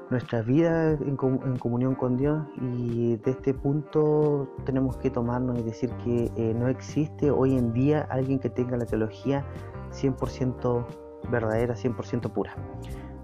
nuestra 0.09 0.41
vida 0.41 0.91
en, 0.91 1.15
comunión 1.15 1.95
con 1.95 2.17
Dios 2.17 2.43
y 2.61 3.15
de 3.17 3.31
este 3.31 3.53
punto 3.53 4.47
tenemos 4.65 4.97
que 4.97 5.09
tomarnos 5.09 5.57
y 5.57 5.63
decir 5.63 5.89
que 6.03 6.31
eh, 6.35 6.53
no 6.53 6.67
existe 6.67 7.31
hoy 7.31 7.57
en 7.57 7.73
día 7.73 8.07
alguien 8.09 8.39
que 8.39 8.49
tenga 8.49 8.75
la 8.77 8.85
teología 8.85 9.45
100% 9.91 10.85
verdadera, 11.29 11.75
100% 11.75 12.31
pura. 12.31 12.55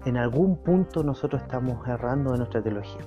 En 0.08 0.16
algún 0.16 0.56
punto 0.56 1.04
nosotros 1.04 1.42
estamos 1.42 1.86
errando 1.86 2.30
en 2.32 2.38
nuestra 2.38 2.62
teología. 2.62 3.02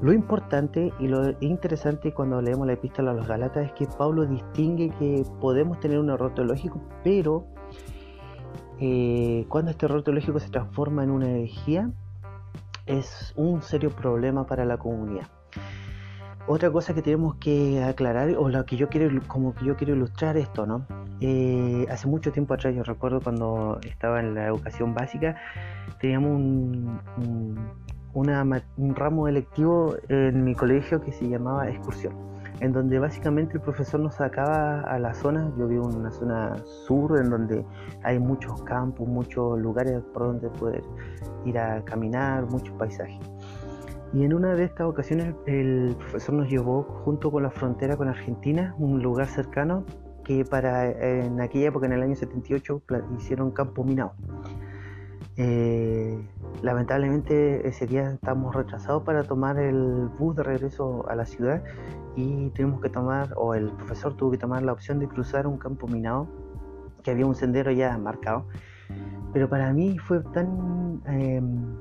Lo 0.00 0.12
importante 0.12 0.92
y 1.00 1.08
lo 1.08 1.34
interesante 1.40 2.14
cuando 2.14 2.40
leemos 2.40 2.68
la 2.68 2.74
epístola 2.74 3.10
a 3.10 3.14
los 3.14 3.26
Galatas 3.26 3.66
es 3.66 3.72
que 3.72 3.88
Pablo 3.98 4.24
distingue 4.24 4.90
que 4.90 5.24
podemos 5.40 5.80
tener 5.80 5.98
un 5.98 6.08
error 6.08 6.32
teológico, 6.32 6.80
pero 7.02 7.46
eh, 8.78 9.44
cuando 9.48 9.72
este 9.72 9.86
error 9.86 10.04
teológico 10.04 10.38
se 10.38 10.50
transforma 10.50 11.02
en 11.02 11.10
una 11.10 11.28
herejía, 11.28 11.90
es 12.86 13.32
un 13.34 13.60
serio 13.60 13.90
problema 13.90 14.46
para 14.46 14.64
la 14.64 14.78
comunidad. 14.78 15.26
Otra 16.46 16.70
cosa 16.70 16.94
que 16.94 17.02
tenemos 17.02 17.34
que 17.40 17.82
aclarar, 17.82 18.36
o 18.38 18.48
la 18.48 18.64
que 18.64 18.76
yo 18.76 18.88
quiero, 18.88 19.20
como 19.26 19.52
que 19.52 19.64
yo 19.64 19.76
quiero 19.76 19.96
ilustrar 19.96 20.36
esto, 20.36 20.64
¿no? 20.64 20.86
Eh, 21.20 21.86
hace 21.90 22.08
mucho 22.08 22.32
tiempo 22.32 22.54
atrás, 22.54 22.74
yo 22.74 22.82
recuerdo 22.82 23.20
cuando 23.20 23.78
estaba 23.82 24.20
en 24.20 24.34
la 24.34 24.46
educación 24.46 24.94
básica, 24.94 25.36
teníamos 26.00 26.30
un, 26.32 27.00
un 28.14 28.94
ramo 28.94 29.28
electivo 29.28 29.96
en 30.08 30.44
mi 30.44 30.54
colegio 30.54 31.02
que 31.02 31.12
se 31.12 31.28
llamaba 31.28 31.68
excursión, 31.68 32.14
en 32.60 32.72
donde 32.72 32.98
básicamente 32.98 33.58
el 33.58 33.60
profesor 33.60 34.00
nos 34.00 34.14
sacaba 34.14 34.80
a 34.80 34.98
la 34.98 35.12
zona, 35.12 35.52
yo 35.58 35.68
vivo 35.68 35.90
en 35.90 35.96
una 35.96 36.10
zona 36.10 36.56
sur, 36.86 37.20
en 37.20 37.28
donde 37.28 37.66
hay 38.02 38.18
muchos 38.18 38.62
campos, 38.62 39.06
muchos 39.06 39.58
lugares 39.58 40.00
por 40.14 40.22
donde 40.22 40.48
poder 40.48 40.82
ir 41.44 41.58
a 41.58 41.84
caminar, 41.84 42.46
muchos 42.46 42.74
paisajes. 42.76 43.20
Y 44.12 44.24
en 44.24 44.32
una 44.32 44.54
de 44.54 44.64
estas 44.64 44.88
ocasiones 44.88 45.34
el 45.46 45.94
profesor 45.98 46.34
nos 46.34 46.48
llevó 46.48 46.82
junto 46.82 47.30
con 47.30 47.42
la 47.42 47.50
frontera 47.50 47.96
con 47.96 48.08
Argentina, 48.08 48.74
un 48.78 49.02
lugar 49.02 49.26
cercano 49.28 49.84
que 50.30 50.44
para 50.44 50.88
en 50.88 51.40
aquella 51.40 51.68
época, 51.70 51.86
en 51.86 51.92
el 51.92 52.04
año 52.04 52.14
78, 52.14 52.82
hicieron 53.18 53.50
campo 53.50 53.82
minado. 53.82 54.12
Eh, 55.36 56.24
lamentablemente 56.62 57.66
ese 57.66 57.88
día 57.88 58.12
estamos 58.12 58.54
retrasados 58.54 59.02
para 59.02 59.24
tomar 59.24 59.58
el 59.58 60.08
bus 60.20 60.36
de 60.36 60.44
regreso 60.44 61.04
a 61.08 61.16
la 61.16 61.26
ciudad 61.26 61.64
y 62.14 62.50
tuvimos 62.50 62.80
que 62.80 62.90
tomar, 62.90 63.32
o 63.36 63.54
el 63.54 63.72
profesor 63.72 64.14
tuvo 64.16 64.30
que 64.30 64.38
tomar 64.38 64.62
la 64.62 64.72
opción 64.72 65.00
de 65.00 65.08
cruzar 65.08 65.48
un 65.48 65.58
campo 65.58 65.88
minado, 65.88 66.28
que 67.02 67.10
había 67.10 67.26
un 67.26 67.34
sendero 67.34 67.72
ya 67.72 67.98
marcado. 67.98 68.46
Pero 69.32 69.48
para 69.48 69.72
mí 69.72 69.98
fue 69.98 70.20
tan 70.32 71.00
em, 71.06 71.74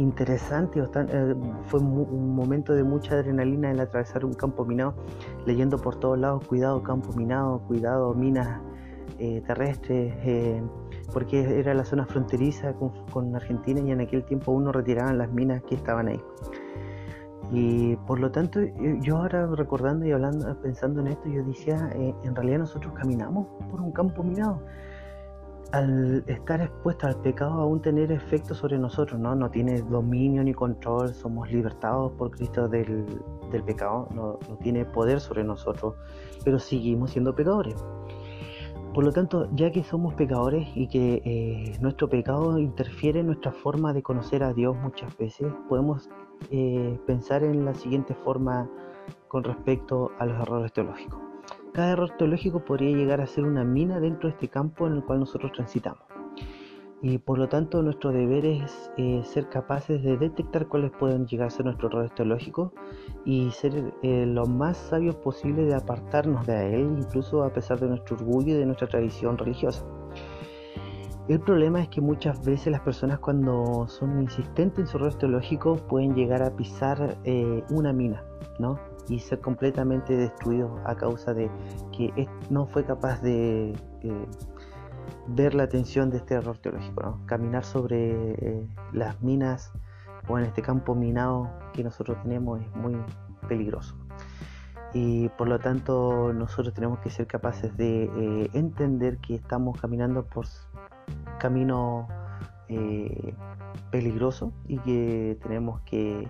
interesante, 0.00 0.80
eh, 0.80 1.34
fue 1.64 1.80
un 1.80 2.34
momento 2.34 2.72
de 2.72 2.82
mucha 2.82 3.14
adrenalina 3.14 3.70
el 3.70 3.80
atravesar 3.80 4.24
un 4.24 4.32
campo 4.32 4.64
minado, 4.64 4.94
leyendo 5.46 5.78
por 5.78 5.96
todos 5.96 6.18
lados, 6.18 6.46
cuidado 6.46 6.82
campo 6.82 7.12
minado, 7.12 7.60
cuidado 7.68 8.14
minas 8.14 8.60
eh, 9.18 9.42
terrestres, 9.46 10.14
eh, 10.24 10.62
porque 11.12 11.58
era 11.58 11.74
la 11.74 11.84
zona 11.84 12.06
fronteriza 12.06 12.72
con, 12.74 13.36
Argentina 13.36 13.80
y 13.80 13.90
en 13.90 14.00
aquel 14.00 14.24
tiempo 14.24 14.52
uno 14.52 14.72
retiraban 14.72 15.18
las 15.18 15.30
minas 15.32 15.62
que 15.64 15.74
estaban 15.74 16.08
ahí. 16.08 16.20
Y 17.52 17.96
por 18.06 18.20
lo 18.20 18.30
tanto, 18.30 18.60
yo 19.02 19.16
ahora 19.16 19.46
recordando 19.46 20.06
y 20.06 20.12
hablando, 20.12 20.56
pensando 20.62 21.00
en 21.00 21.08
esto, 21.08 21.28
yo 21.28 21.42
decía, 21.44 21.90
en 21.94 22.34
realidad 22.34 22.60
nosotros 22.60 22.94
caminamos 22.94 23.48
por 23.68 23.80
un 23.80 23.90
campo 23.90 24.22
minado 24.22 24.62
al 25.72 26.24
estar 26.26 26.60
expuesto 26.60 27.06
al 27.06 27.16
pecado 27.16 27.52
aún 27.52 27.80
tener 27.80 28.10
efecto 28.10 28.54
sobre 28.54 28.78
nosotros, 28.78 29.20
¿no? 29.20 29.34
No 29.34 29.50
tiene 29.50 29.82
dominio 29.82 30.42
ni 30.42 30.52
control, 30.52 31.14
somos 31.14 31.50
libertados 31.50 32.12
por 32.12 32.30
Cristo 32.30 32.68
del, 32.68 33.06
pecado, 33.64 34.08
no, 34.14 34.38
tiene 34.62 34.84
poder 34.84 35.20
sobre 35.20 35.44
nosotros, 35.44 35.94
pero 36.44 36.58
seguimos 36.58 37.10
siendo 37.12 37.34
pecadores. 37.34 37.76
Por 38.94 39.04
lo 39.04 39.12
tanto, 39.12 39.48
ya 39.54 39.70
que 39.70 39.84
somos 39.84 40.14
pecadores 40.14 40.68
y 40.74 40.88
que 40.88 41.22
eh, 41.24 41.78
nuestro 41.80 42.08
pecado 42.08 42.58
interfiere 42.58 43.20
en 43.20 43.26
nuestra 43.26 43.52
forma 43.52 43.92
de 43.92 44.02
conocer 44.02 44.42
a 44.42 44.52
Dios 44.52 44.76
muchas 44.76 45.16
veces, 45.16 45.46
podemos 45.68 46.08
eh, 46.50 46.98
pensar 47.06 47.44
en 47.44 47.64
la 47.64 47.74
siguiente 47.74 48.14
forma 48.14 48.68
con 49.28 49.44
respecto 49.44 50.10
a 50.18 50.26
los 50.26 50.40
errores 50.42 50.72
teológicos. 50.72 51.29
Cada 51.72 51.92
error 51.92 52.10
teológico 52.18 52.64
podría 52.64 52.96
llegar 52.96 53.20
a 53.20 53.26
ser 53.26 53.44
una 53.44 53.62
mina 53.62 54.00
dentro 54.00 54.28
de 54.28 54.34
este 54.34 54.48
campo 54.48 54.88
en 54.88 54.94
el 54.94 55.04
cual 55.04 55.20
nosotros 55.20 55.52
transitamos. 55.52 56.02
Y 57.02 57.18
por 57.18 57.38
lo 57.38 57.48
tanto 57.48 57.82
nuestro 57.82 58.12
deber 58.12 58.44
es 58.44 58.90
eh, 58.98 59.22
ser 59.24 59.48
capaces 59.48 60.02
de 60.02 60.18
detectar 60.18 60.66
cuáles 60.66 60.90
pueden 60.90 61.26
llegar 61.26 61.46
a 61.46 61.50
ser 61.50 61.64
nuestros 61.64 61.90
errores 61.92 62.14
teológicos 62.14 62.72
y 63.24 63.50
ser 63.52 63.94
eh, 64.02 64.26
lo 64.26 64.44
más 64.46 64.76
sabios 64.76 65.14
posible 65.16 65.62
de 65.62 65.74
apartarnos 65.74 66.46
de 66.46 66.74
él, 66.74 66.96
incluso 66.98 67.42
a 67.42 67.52
pesar 67.52 67.78
de 67.80 67.88
nuestro 67.88 68.16
orgullo 68.16 68.54
y 68.54 68.58
de 68.58 68.66
nuestra 68.66 68.88
tradición 68.88 69.38
religiosa. 69.38 69.86
El 71.28 71.40
problema 71.40 71.80
es 71.80 71.88
que 71.88 72.00
muchas 72.00 72.44
veces 72.44 72.72
las 72.72 72.80
personas 72.80 73.20
cuando 73.20 73.86
son 73.86 74.20
insistentes 74.20 74.80
en 74.80 74.86
su 74.88 74.96
error 74.96 75.14
teológico 75.14 75.76
pueden 75.76 76.14
llegar 76.14 76.42
a 76.42 76.50
pisar 76.50 77.16
eh, 77.24 77.62
una 77.70 77.92
mina, 77.92 78.24
¿no? 78.58 78.89
Y 79.10 79.18
ser 79.18 79.40
completamente 79.40 80.16
destruido 80.16 80.80
a 80.86 80.94
causa 80.94 81.34
de 81.34 81.50
que 81.92 82.28
no 82.48 82.66
fue 82.66 82.84
capaz 82.84 83.20
de 83.20 83.72
eh, 84.02 84.26
ver 85.26 85.54
la 85.54 85.64
atención 85.64 86.10
de 86.10 86.18
este 86.18 86.34
error 86.34 86.56
teológico, 86.58 87.18
caminar 87.26 87.64
sobre 87.64 88.32
eh, 88.34 88.68
las 88.92 89.20
minas 89.20 89.72
o 90.28 90.38
en 90.38 90.44
este 90.44 90.62
campo 90.62 90.94
minado 90.94 91.50
que 91.72 91.82
nosotros 91.82 92.22
tenemos 92.22 92.60
es 92.60 92.76
muy 92.76 92.96
peligroso. 93.48 93.96
Y 94.94 95.28
por 95.30 95.48
lo 95.48 95.58
tanto 95.58 96.32
nosotros 96.32 96.72
tenemos 96.72 97.00
que 97.00 97.10
ser 97.10 97.26
capaces 97.26 97.76
de 97.76 98.04
eh, 98.04 98.50
entender 98.54 99.18
que 99.18 99.34
estamos 99.34 99.80
caminando 99.80 100.24
por 100.24 100.46
camino 101.38 102.06
peligroso 103.90 104.52
y 104.68 104.78
que 104.78 105.36
tenemos 105.42 105.80
que 105.80 106.28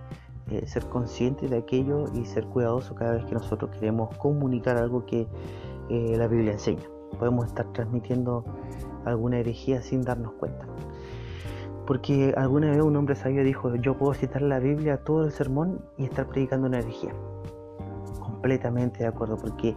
eh, 0.50 0.66
ser 0.66 0.86
consciente 0.86 1.48
de 1.48 1.58
aquello 1.58 2.06
y 2.14 2.24
ser 2.24 2.44
cuidadoso 2.46 2.94
cada 2.94 3.12
vez 3.12 3.24
que 3.24 3.34
nosotros 3.34 3.70
queremos 3.70 4.16
comunicar 4.16 4.76
algo 4.76 5.06
que 5.06 5.28
eh, 5.88 6.16
la 6.16 6.26
Biblia 6.26 6.52
enseña. 6.52 6.84
Podemos 7.18 7.46
estar 7.46 7.66
transmitiendo 7.72 8.44
alguna 9.04 9.38
herejía 9.38 9.82
sin 9.82 10.02
darnos 10.02 10.32
cuenta. 10.34 10.66
Porque 11.86 12.34
alguna 12.36 12.70
vez 12.70 12.80
un 12.80 12.96
hombre 12.96 13.14
sabio 13.14 13.42
dijo, 13.42 13.74
yo 13.76 13.96
puedo 13.96 14.14
citar 14.14 14.42
la 14.42 14.58
Biblia 14.58 14.98
todo 14.98 15.24
el 15.24 15.32
sermón 15.32 15.84
y 15.98 16.04
estar 16.04 16.28
predicando 16.28 16.66
una 16.66 16.78
herejía. 16.78 17.12
Completamente 18.20 19.00
de 19.00 19.06
acuerdo, 19.06 19.36
porque 19.36 19.76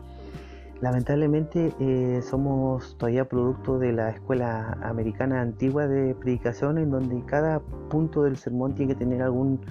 lamentablemente 0.81 1.73
eh, 1.79 2.21
somos 2.21 2.97
todavía 2.97 3.27
producto 3.27 3.79
de 3.79 3.93
la 3.93 4.09
escuela 4.09 4.77
americana 4.83 5.41
antigua 5.41 5.87
de 5.87 6.13
predicación 6.15 6.77
en 6.77 6.91
donde 6.91 7.23
cada 7.25 7.61
punto 7.89 8.23
del 8.23 8.37
sermón 8.37 8.75
tiene 8.75 8.93
que 8.93 8.99
tener 8.99 9.21
algún 9.21 9.61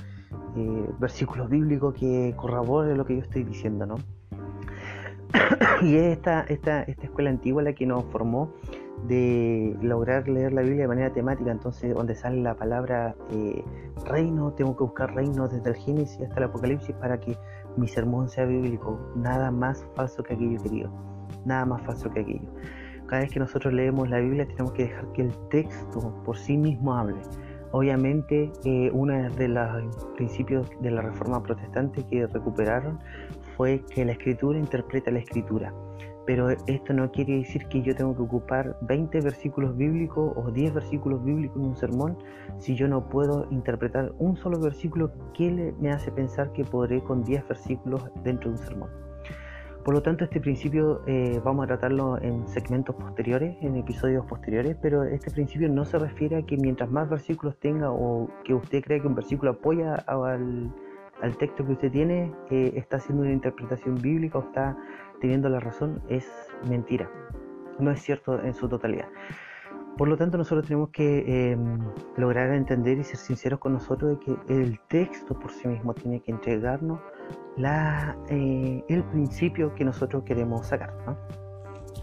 eh, 0.57 0.91
versículos 0.99 1.49
bíblicos 1.49 1.95
que 1.95 2.35
corrobore 2.37 2.97
lo 2.97 3.05
que 3.05 3.17
yo 3.17 3.23
estoy 3.23 3.45
diciendo, 3.45 3.87
¿no? 3.87 3.97
y 5.83 5.97
es 5.97 6.19
esta, 6.19 6.43
esta, 6.43 6.83
esta 6.83 7.05
escuela 7.05 7.31
antigua 7.31 7.63
la 7.63 7.73
que 7.73 7.87
nos 7.87 8.05
formó 8.07 8.53
de 9.07 9.77
lograr 9.83 10.29
leer 10.29 10.53
la 10.53 10.63
Biblia 10.63 10.83
de 10.83 10.89
manera 10.89 11.13
temática, 11.13 11.51
entonces 11.51 11.95
donde 11.95 12.15
sale 12.15 12.41
la 12.41 12.55
palabra 12.55 13.17
eh, 13.31 13.65
reino, 14.07 14.53
tengo 14.53 14.77
que 14.77 14.85
buscar 14.85 15.15
reino 15.15 15.49
desde 15.49 15.71
el 15.71 15.77
Génesis 15.77 16.21
hasta 16.21 16.37
el 16.37 16.45
Apocalipsis 16.45 16.95
para 16.97 17.19
que 17.19 17.37
mi 17.77 17.89
sermón 17.89 18.29
sea 18.29 18.45
bíblico, 18.45 18.99
nada 19.17 19.51
más 19.51 19.85
falso 19.95 20.23
que 20.23 20.35
aquello 20.35 20.63
querido, 20.63 20.91
nada 21.45 21.67
más 21.67 21.83
falso 21.83 22.11
que 22.11 22.21
aquello. 22.21 22.49
Cada 23.07 23.23
vez 23.23 23.33
que 23.33 23.41
nosotros 23.41 23.75
leemos 23.75 24.09
la 24.09 24.19
Biblia 24.19 24.47
tenemos 24.47 24.73
que 24.73 24.85
dejar 24.85 25.11
que 25.13 25.23
el 25.23 25.49
texto 25.49 26.23
por 26.25 26.37
sí 26.37 26.57
mismo 26.57 26.95
hable, 26.95 27.21
Obviamente, 27.73 28.53
eh, 28.65 28.91
uno 28.93 29.15
de 29.31 29.49
los 29.49 30.07
principios 30.17 30.71
de 30.81 30.91
la 30.91 31.01
reforma 31.01 31.43
protestante 31.43 32.05
que 32.05 32.27
recuperaron 32.27 32.99
fue 33.57 33.83
que 33.95 34.05
la 34.05 34.13
escritura 34.13 34.59
interpreta 34.59 35.11
la 35.11 35.21
escritura. 35.21 35.73
Pero 36.27 36.51
esto 36.51 36.93
no 36.93 37.11
quiere 37.11 37.39
decir 37.39 37.67
que 37.67 37.83
yo 37.83 37.97
tengo 37.97 38.15
que 38.15 38.23
ocupar 38.23 38.77
20 38.83 39.23
versículos 39.23 39.77
bíblicos 39.77 40.33
o 40.37 40.51
10 40.51 40.75
versículos 40.75 41.25
bíblicos 41.25 41.57
en 41.57 41.69
un 41.69 41.77
sermón 41.77 42.19
si 42.59 42.77
yo 42.77 42.87
no 42.87 43.09
puedo 43.09 43.49
interpretar 43.51 44.13
un 44.19 44.37
solo 44.37 44.61
versículo 44.61 45.11
que 45.35 45.75
me 45.81 45.91
hace 45.91 46.13
pensar 46.13 46.53
que 46.53 46.65
podré 46.65 47.03
con 47.03 47.25
10 47.25 47.49
versículos 47.49 48.05
dentro 48.23 48.51
de 48.51 48.57
un 48.57 48.65
sermón. 48.65 49.12
Por 49.85 49.95
lo 49.95 50.03
tanto, 50.03 50.23
este 50.23 50.41
principio 50.41 51.03
eh, 51.07 51.41
vamos 51.45 51.65
a 51.65 51.67
tratarlo 51.67 52.17
en 52.23 52.47
segmentos 52.47 52.95
posteriores, 52.95 53.57
en 53.63 53.75
episodios 53.77 54.25
posteriores, 54.27 54.77
pero 54.81 55.03
este 55.03 55.33
principio 55.33 55.69
no 55.69 55.85
se 55.85 55.99
refiere 55.99 56.37
a 56.37 56.43
que 56.43 56.57
mientras 56.57 56.89
más 56.89 57.11
versículos 57.11 57.59
tenga 57.59 57.91
o 57.91 58.31
que 58.45 58.55
usted 58.55 58.81
cree 58.81 59.01
que 59.01 59.09
un 59.09 59.17
versículo 59.17 59.53
apoya 59.53 59.97
al, 60.07 60.73
texto 61.37 61.67
que 61.67 61.73
usted 61.73 61.91
tiene, 61.91 62.33
eh, 62.51 62.75
está 62.77 62.99
haciendo 62.99 63.23
una 63.25 63.33
interpretación 63.33 63.97
bíblica 64.01 64.39
o 64.39 64.43
está 64.43 64.77
teniendo 65.21 65.49
la 65.49 65.59
razón, 65.59 66.01
es 66.09 66.31
mentira. 66.69 67.11
No 67.81 67.91
es 67.91 68.01
cierto 68.03 68.41
en 68.41 68.55
su 68.55 68.69
totalidad. 68.69 69.09
Por 69.99 70.07
lo 70.07 70.17
tanto, 70.17 70.39
nosotros 70.39 70.67
tenemos 70.67 70.91
que 70.91 71.51
em, 71.51 71.79
lograr 72.17 72.55
entender 72.55 72.99
y 72.99 73.05
ser 73.05 73.17
sinceros 73.17 73.59
con 73.59 73.73
nosotros 73.73 74.13
de 74.13 74.19
que 74.21 74.37
el 74.49 74.79
texto 74.89 75.37
por 75.39 75.51
sí 75.51 75.67
mismo 75.67 75.93
tiene 75.93 76.21
que 76.21 76.31
entregarnos 76.31 77.01
eh, 78.29 78.85
el 78.89 79.05
principio 79.05 79.75
que 79.75 79.85
nosotros 79.85 80.25
queremos 80.25 80.67
sacar. 80.67 80.93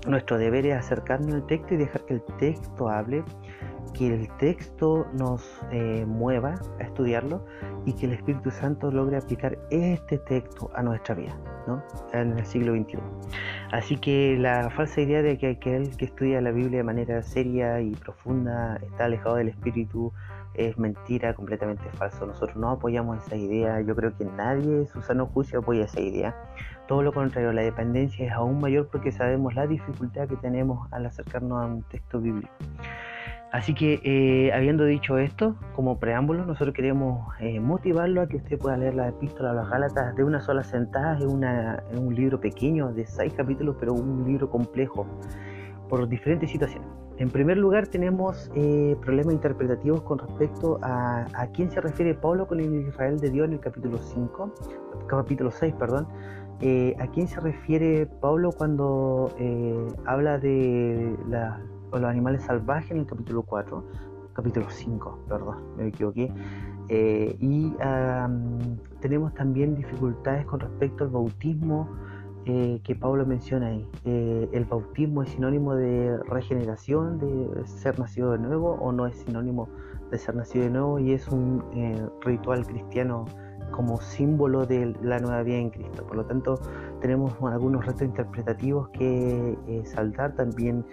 Nuestro 0.07 0.38
deber 0.38 0.65
es 0.65 0.77
acercarnos 0.77 1.33
al 1.33 1.45
texto 1.45 1.74
y 1.74 1.77
dejar 1.77 2.05
que 2.05 2.13
el 2.13 2.24
texto 2.38 2.89
hable, 2.89 3.24
que 3.93 4.07
el 4.07 4.29
texto 4.38 5.07
nos 5.13 5.43
eh, 5.71 6.05
mueva 6.07 6.55
a 6.79 6.83
estudiarlo 6.83 7.45
y 7.86 7.93
que 7.93 8.05
el 8.05 8.13
Espíritu 8.13 8.51
Santo 8.51 8.91
logre 8.91 9.17
aplicar 9.17 9.57
este 9.71 10.17
texto 10.19 10.69
a 10.75 10.83
nuestra 10.83 11.15
vida 11.15 11.36
en 12.13 12.38
el 12.38 12.45
siglo 12.45 12.74
XXI. 12.74 12.98
Así 13.71 13.98
que 13.98 14.38
la 14.38 14.69
falsa 14.71 15.01
idea 15.01 15.21
de 15.21 15.38
que 15.38 15.50
aquel 15.50 15.95
que 15.98 16.05
estudia 16.05 16.41
la 16.41 16.51
Biblia 16.51 16.77
de 16.77 16.83
manera 16.83 17.21
seria 17.21 17.81
y 17.81 17.91
profunda 17.91 18.77
está 18.77 19.05
alejado 19.05 19.36
del 19.36 19.50
Espíritu 19.50 20.12
es 20.53 20.77
mentira, 20.77 21.34
completamente 21.34 21.84
falso. 21.91 22.25
Nosotros 22.25 22.58
no 22.58 22.72
apoyamos 22.72 23.25
esa 23.25 23.36
idea. 23.36 23.82
Yo 23.82 23.96
creo 23.96 24.15
que 24.15 24.25
nadie, 24.25 24.88
su 24.88 25.01
sano 25.01 25.27
juicio, 25.27 25.60
apoya 25.60 25.86
esa 25.86 26.01
idea. 26.01 26.36
Todo 26.88 27.03
lo 27.03 27.13
contrario, 27.13 27.53
la 27.53 27.62
dependencia 27.62 28.25
es 28.25 28.32
aún 28.32 28.60
mayor 28.60 28.88
porque 28.91 29.12
sabemos 29.12 29.53
la 29.56 29.68
dificultad 29.68 30.27
que 30.27 30.36
tenemos 30.38 30.91
al 30.91 31.06
acercarnos 31.06 31.63
a 31.63 31.68
un 31.68 31.84
texto 31.84 32.20
bíblico. 32.20 32.51
Así 33.51 33.74
que, 33.74 34.00
eh, 34.03 34.53
habiendo 34.53 34.86
dicho 34.86 35.18
esto, 35.18 35.56
como 35.75 36.00
preámbulo, 36.00 36.46
nosotros 36.46 36.75
queremos 36.75 37.34
eh, 37.39 37.60
motivarlo 37.60 38.22
a 38.22 38.27
que 38.27 38.38
usted 38.38 38.60
pueda 38.60 38.77
leer 38.77 38.94
la 38.94 39.08
epístola 39.08 39.51
a 39.51 39.53
los 39.53 39.70
Gálatas 39.70 40.15
de 40.15 40.24
una 40.24 40.39
sola 40.39 40.63
sentada. 40.63 41.18
Es, 41.18 41.24
es 41.24 42.00
un 42.00 42.13
libro 42.13 42.39
pequeño 42.39 42.94
de 42.94 43.08
seis 43.08 43.34
capítulos, 43.34 43.75
pero 43.79 43.94
un 43.94 44.24
libro 44.24 44.51
complejo 44.51 45.08
por 45.89 46.08
diferentes 46.08 46.51
situaciones. 46.51 46.88
En 47.17 47.29
primer 47.29 47.58
lugar 47.58 47.88
tenemos 47.88 48.50
eh, 48.55 48.96
problemas 49.01 49.34
interpretativos 49.34 50.01
con 50.03 50.19
respecto 50.19 50.79
a, 50.81 51.25
a 51.34 51.48
quién 51.48 51.69
se 51.69 51.81
refiere 51.81 52.13
Pablo 52.13 52.48
con 52.48 52.62
el 52.62 52.88
Israel 52.88 53.19
de 53.19 53.29
Dios 53.29 53.48
en 53.48 53.55
el 53.55 53.60
capítulo 53.60 53.98
5, 53.98 54.53
capítulo 55.08 55.51
6, 55.51 55.74
perdón. 55.77 56.08
Eh, 56.62 56.96
¿A 57.00 57.08
quién 57.08 57.27
se 57.27 57.39
refiere 57.41 58.05
Pablo 58.05 58.51
cuando 58.51 59.34
eh, 59.38 59.88
habla 60.05 60.39
de 60.39 61.17
los 61.91 62.03
animales 62.03 62.43
salvajes 62.43 62.91
en 62.91 63.00
el 63.00 63.05
capítulo 63.05 63.43
4? 63.43 63.84
Capítulo 64.34 64.67
5, 64.69 65.19
perdón, 65.27 65.58
me 65.75 65.88
equivoqué. 65.88 66.31
y 66.89 67.74
tenemos 69.01 69.34
también 69.34 69.75
dificultades 69.75 70.46
con 70.46 70.62
respecto 70.62 71.03
al 71.03 71.10
bautismo 71.10 71.89
eh, 72.46 72.79
que 72.84 72.96
Pablo 72.96 73.25
menciona 73.25 73.67
ahí. 73.67 73.88
Eh, 74.05 74.50
¿El 74.51 74.65
bautismo 74.65 75.24
es 75.24 75.29
sinónimo 75.29 75.75
de 75.75 76.18
regeneración, 76.24 77.20
de 77.20 77.68
ser 77.68 78.00
nacido 78.00 78.31
de 78.31 78.40
nuevo, 78.40 78.77
o 78.81 78.92
no 78.92 79.07
es 79.07 79.18
sinónimo 79.18 79.70
de 80.09 80.18
ser 80.18 80.35
nacido 80.35 80.66
de 80.66 80.72
nuevo 80.72 81.00
y 81.00 81.14
es 81.14 81.27
un 81.27 81.64
eh, 81.74 82.01
ritual 82.22 82.66
cristiano 82.66 83.25
como 83.72 84.01
símbolo 84.01 84.66
de 84.66 84.96
la 85.03 85.20
nueva 85.20 85.44
vida 85.44 85.57
en 85.57 85.70
Cristo? 85.70 86.05
Por 86.07 86.16
lo 86.16 86.25
tanto, 86.25 86.59
tenemos 87.01 87.33
algunos 87.44 87.85
retos 87.85 88.03
interpretativos 88.03 88.90
que 88.90 89.83
saltar 89.85 90.35
también 90.35 90.83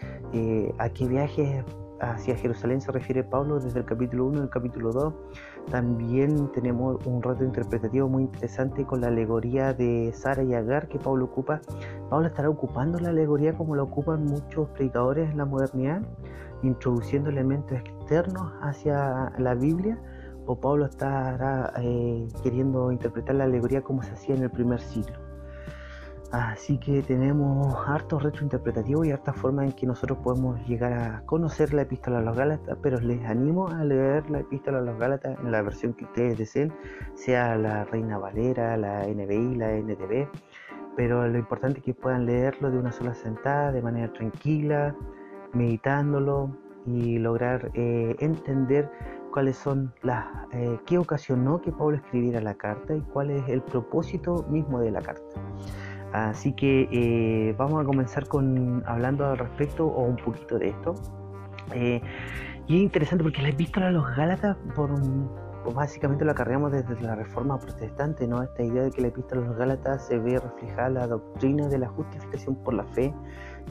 a 0.79 0.89
qué 0.91 1.09
viajes 1.09 1.65
hacia 2.01 2.37
Jerusalén 2.37 2.81
se 2.81 2.93
refiere 2.93 3.25
Pablo 3.25 3.59
desde 3.59 3.79
el 3.79 3.87
capítulo 3.87 4.27
1 4.27 4.43
al 4.43 4.51
capítulo 4.51 4.93
2 4.93 5.15
también 5.71 6.51
tenemos 6.53 7.05
un 7.07 7.23
reto 7.23 7.45
interpretativo 7.45 8.09
muy 8.09 8.25
interesante 8.25 8.85
con 8.85 9.01
la 9.01 9.09
alegoría 9.09 9.73
de 9.73 10.13
Sara 10.15 10.43
y 10.43 10.55
Agar 10.55 10.89
que 10.89 10.99
Pablo 10.99 11.25
ocupa. 11.25 11.61
Pablo 12.09 12.29
estará 12.29 12.49
ocupando 12.49 12.99
la 12.99 13.11
alegoría 13.11 13.53
como 13.53 13.75
la 13.75 13.83
ocupan 13.83 14.25
muchos 14.25 14.69
predicadores 14.71 15.31
en 15.31 15.39
la 15.39 15.45
modernidad, 15.45 16.03
introduciendo 16.63 17.31
elementos 17.31 17.79
externos 17.79 18.53
hacia 18.61 19.33
la 19.39 19.55
Biblia, 19.55 19.99
o 20.47 20.55
Pablo 20.55 20.87
estará 20.87 21.73
eh, 21.79 22.29
queriendo 22.43 22.93
interpretar 22.93 23.35
la 23.35 23.45
alegoría 23.45 23.83
como 23.83 24.03
se 24.03 24.13
hacía 24.13 24.37
en 24.37 24.45
el 24.45 24.51
primer 24.51 24.81
siglo. 24.81 25.26
Así 26.33 26.77
que 26.79 27.03
tenemos 27.03 27.77
hartos 27.87 28.23
interpretativos 28.43 29.07
y 29.07 29.13
hartas 29.13 29.37
formas 29.37 29.67
en 29.67 29.73
que 29.73 29.87
nosotros 29.87 30.19
podemos 30.25 30.59
llegar 30.67 30.93
a 30.93 31.23
conocer 31.25 31.73
la 31.73 31.83
epístola 31.83 32.19
a 32.19 32.23
los 32.23 32.37
Gálatas, 32.37 32.77
pero 32.83 32.99
les 32.99 33.25
animo 33.25 33.69
a 33.69 33.85
leer 33.85 34.29
la 34.29 34.41
epístola 34.41 34.79
a 34.79 34.83
los 34.83 34.99
Gálatas 34.99 35.39
en 35.39 35.53
la 35.53 35.63
versión 35.63 35.95
que 35.95 36.05
ustedes 36.05 36.37
deseen, 36.37 36.73
sea 37.15 37.57
la 37.57 37.85
Reina 37.85 38.19
Valera, 38.19 38.77
la 38.77 39.07
NBI, 39.07 39.55
la 39.55 39.73
NTV, 39.77 40.29
pero 40.97 41.29
lo 41.29 41.39
importante 41.39 41.79
es 41.79 41.85
que 41.85 41.95
puedan 41.95 42.27
leerlo 42.27 42.71
de 42.71 42.79
una 42.79 42.91
sola 42.91 43.15
sentada, 43.15 43.71
de 43.71 43.83
manera 43.83 44.13
tranquila, 44.13 44.97
meditándolo 45.53 46.51
y 46.87 47.19
lograr 47.19 47.71
eh, 47.75 48.17
entender 48.19 48.91
cuáles 49.33 49.57
son 49.57 49.93
las, 50.03 50.27
eh, 50.53 50.79
qué 50.87 50.99
ocasionó 50.99 51.61
que 51.61 51.71
Pablo 51.71 51.97
escribiera 51.97 52.41
la 52.41 52.55
carta 52.55 52.95
y 52.95 53.01
cuál 53.01 53.31
es 53.31 53.49
el 53.49 53.63
propósito 53.63 54.45
mismo 54.49 54.81
de 54.81 54.91
la 54.91 55.03
carta. 55.03 55.23
Así 56.17 56.55
que 56.55 56.89
eh, 56.91 57.55
vamos 57.59 57.83
a 57.83 57.85
comenzar 57.85 58.27
con 58.27 58.83
hablando 58.87 59.27
al 59.27 59.37
respecto 59.37 59.87
o 59.87 60.03
un 60.05 60.17
poquito 60.17 60.59
de 60.59 60.69
esto. 60.69 60.95
Eh, 61.75 62.01
y 62.67 62.77
es 62.77 62.83
interesante 62.83 63.23
porque 63.23 63.43
la 63.43 63.51
epístola 63.51 63.89
a 63.89 63.91
los 63.91 64.17
Gálatas, 64.17 64.57
por, 64.75 64.91
básicamente 65.75 66.25
lo 66.25 66.31
acarreamos 66.31 66.73
desde 66.73 66.99
la 67.03 67.17
reforma 67.17 67.59
protestante, 67.59 68.27
¿no? 68.27 68.43
Esta 68.43 68.63
idea 68.63 68.85
de 68.85 68.93
que 68.93 69.03
la 69.03 69.09
epístola 69.09 69.43
a 69.43 69.45
los 69.45 69.59
Gálatas 69.59 70.07
se 70.07 70.19
ve 70.19 70.41
reflejada 70.41 70.89
la 70.89 71.07
doctrina 71.07 71.69
de 71.69 71.81
la 71.81 71.89
justificación 71.89 72.57
por 72.65 72.73
la 72.73 72.85
fe 72.85 73.13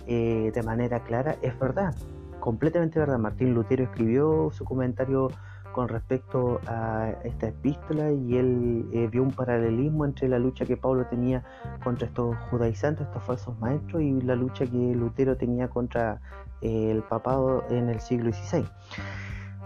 eh, 0.05 0.51
de 0.53 0.61
manera 0.61 0.99
clara, 0.99 1.37
es 1.41 1.57
verdad, 1.57 1.95
completamente 2.41 2.99
verdad. 2.99 3.17
Martín 3.17 3.55
Lutero 3.55 3.85
escribió 3.85 4.51
su 4.51 4.65
comentario 4.65 5.29
con 5.75 5.89
respecto 5.89 6.61
a 6.67 7.11
esta 7.25 7.49
epístola 7.49 8.09
y 8.09 8.37
él 8.37 8.85
eh, 8.93 9.09
vio 9.11 9.21
un 9.23 9.31
paralelismo 9.31 10.05
entre 10.05 10.29
la 10.29 10.39
lucha 10.39 10.65
que 10.65 10.77
Pablo 10.77 11.05
tenía 11.07 11.43
contra 11.83 12.07
estos 12.07 12.33
judaizantes, 12.49 13.05
estos 13.05 13.21
falsos 13.25 13.59
maestros, 13.59 14.01
y 14.01 14.21
la 14.21 14.37
lucha 14.37 14.65
que 14.65 14.95
Lutero 14.95 15.35
tenía 15.35 15.67
contra 15.67 16.21
eh, 16.61 16.91
el 16.91 17.03
papado 17.03 17.65
en 17.69 17.89
el 17.89 17.99
siglo 17.99 18.31
XVI. 18.31 18.63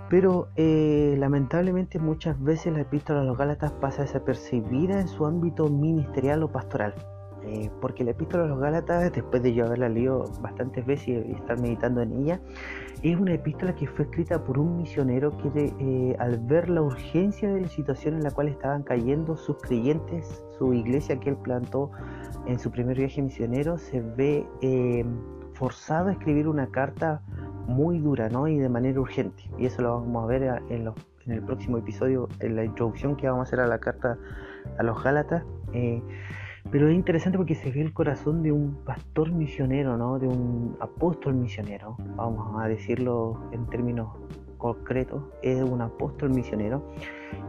Pero 0.10 0.48
eh, 0.56 1.16
lamentablemente 1.20 2.00
muchas 2.00 2.42
veces 2.42 2.74
la 2.74 2.82
epístola 2.82 3.22
a 3.22 3.24
los 3.24 3.38
Gálatas 3.38 3.72
pasa 3.74 4.02
desapercibida 4.02 5.00
en 5.00 5.08
su 5.08 5.28
ámbito 5.28 5.68
ministerial 5.68 6.42
o 6.42 6.52
pastoral. 6.52 6.96
Porque 7.82 8.04
la 8.04 8.12
epístola 8.12 8.44
a 8.44 8.48
los 8.48 8.60
Gálatas, 8.60 9.12
después 9.12 9.42
de 9.42 9.54
yo 9.54 9.66
haberla 9.66 9.90
leído 9.90 10.26
bastantes 10.42 10.86
veces 10.86 11.08
y 11.08 11.32
estar 11.32 11.60
meditando 11.60 12.02
en 12.02 12.14
ella, 12.14 12.40
es 13.02 13.18
una 13.18 13.34
epístola 13.34 13.74
que 13.76 13.88
fue 13.88 14.06
escrita 14.06 14.44
por 14.44 14.60
un 14.60 14.78
misionero 14.78 15.32
que 15.38 15.74
eh, 15.80 16.16
al 16.20 16.38
ver 16.38 16.70
la 16.70 16.82
urgencia 16.82 17.52
de 17.52 17.62
la 17.62 17.68
situación 17.70 18.16
en 18.16 18.24
la 18.24 18.32
cual 18.32 18.50
estaban 18.50 18.84
cayendo 18.84 19.38
sus 19.38 19.58
creyentes, 19.58 20.44
su 20.58 20.74
iglesia 20.74 21.18
que 21.20 21.30
él 21.30 21.38
plantó 21.38 21.92
en 22.46 22.60
su 22.60 22.72
primer 22.72 22.98
viaje 22.98 23.22
misionero, 23.22 23.78
se 23.78 24.02
ve 24.02 24.46
eh, 24.62 25.06
forzado 25.54 26.10
a 26.10 26.12
escribir 26.12 26.48
una 26.48 26.68
carta 26.68 27.22
muy 27.68 28.00
dura 28.00 28.28
¿no? 28.30 28.48
y 28.48 28.58
de 28.58 28.68
manera 28.68 29.00
urgente. 29.00 29.44
Y 29.58 29.66
eso 29.68 29.82
lo 29.82 30.02
vamos 30.02 30.24
a 30.24 30.28
ver 30.28 30.44
en, 30.70 30.92
el 31.28 31.44
próximo 31.44 31.78
episodio, 31.78 32.28
en 32.40 32.56
la 32.56 32.66
introducción 32.66 33.16
que 33.16 33.30
vamos 33.30 33.42
a 33.42 33.44
hacer 33.48 33.60
a 33.62 33.68
la 33.68 33.80
carta 33.80 34.18
a 34.78 34.84
los 34.84 35.02
Gálatas. 35.02 35.44
Eh, 35.74 36.02
pero 36.72 36.88
es 36.88 36.96
interesante 36.96 37.38
porque 37.38 37.56
se 37.56 37.72
ve 37.72 37.82
el 37.82 37.94
corazón 37.94 38.44
de 38.44 38.52
un 38.52 38.76
pastor 38.86 39.32
misionero, 39.32 39.98
¿no? 39.98 40.20
De 40.20 40.28
un 40.28 40.78
apóstol 40.80 41.34
misionero, 41.36 41.98
vamos 42.16 42.62
a 42.62 42.68
decirlo 42.68 43.50
en 43.52 43.66
términos 43.68 44.10
concretos, 44.58 45.24
es 45.42 45.64
un 45.64 45.82
apóstol 45.82 46.30
misionero 46.32 46.84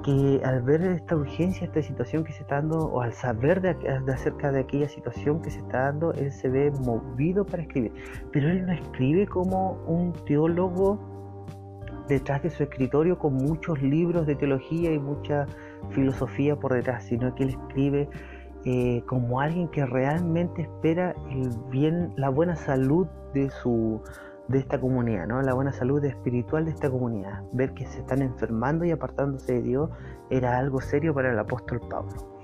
que 0.04 0.40
al 0.44 0.62
ver 0.62 0.82
esta 0.82 1.16
urgencia, 1.16 1.66
esta 1.66 1.82
situación 1.82 2.24
que 2.24 2.32
se 2.32 2.42
está 2.42 2.56
dando, 2.56 2.78
o 2.78 3.02
al 3.02 3.12
saber 3.12 3.60
de, 3.60 3.70
acerca 4.12 4.52
de 4.52 4.60
aquella 4.60 4.88
situación 4.88 5.42
que 5.42 5.50
se 5.50 5.58
está 5.58 5.82
dando, 5.82 6.12
él 6.14 6.32
se 6.32 6.48
ve 6.48 6.70
movido 6.70 7.44
para 7.44 7.62
escribir. 7.62 7.92
Pero 8.32 8.50
él 8.50 8.64
no 8.64 8.72
escribe 8.72 9.26
como 9.26 9.72
un 9.86 10.12
teólogo 10.24 10.98
detrás 12.08 12.42
de 12.42 12.50
su 12.50 12.62
escritorio 12.62 13.18
con 13.18 13.34
muchos 13.34 13.80
libros 13.82 14.26
de 14.26 14.34
teología 14.34 14.92
y 14.92 14.98
mucha 14.98 15.46
filosofía 15.90 16.56
por 16.56 16.74
detrás, 16.74 17.04
sino 17.04 17.34
que 17.34 17.44
él 17.44 17.50
escribe 17.50 18.08
eh, 18.64 19.02
como 19.06 19.40
alguien 19.40 19.68
que 19.68 19.86
realmente 19.86 20.62
espera 20.62 21.14
el 21.30 21.50
bien, 21.70 22.12
la 22.16 22.28
buena 22.28 22.56
salud 22.56 23.06
de 23.32 23.50
su 23.50 24.02
de 24.50 24.58
esta 24.58 24.80
comunidad, 24.80 25.28
¿no? 25.28 25.40
la 25.42 25.54
buena 25.54 25.72
salud 25.72 26.04
espiritual 26.04 26.64
de 26.64 26.72
esta 26.72 26.90
comunidad. 26.90 27.44
Ver 27.52 27.72
que 27.72 27.86
se 27.86 28.00
están 28.00 28.20
enfermando 28.20 28.84
y 28.84 28.90
apartándose 28.90 29.54
de 29.54 29.62
Dios 29.62 29.90
era 30.28 30.58
algo 30.58 30.80
serio 30.80 31.14
para 31.14 31.30
el 31.30 31.38
apóstol 31.38 31.80
Pablo. 31.88 32.36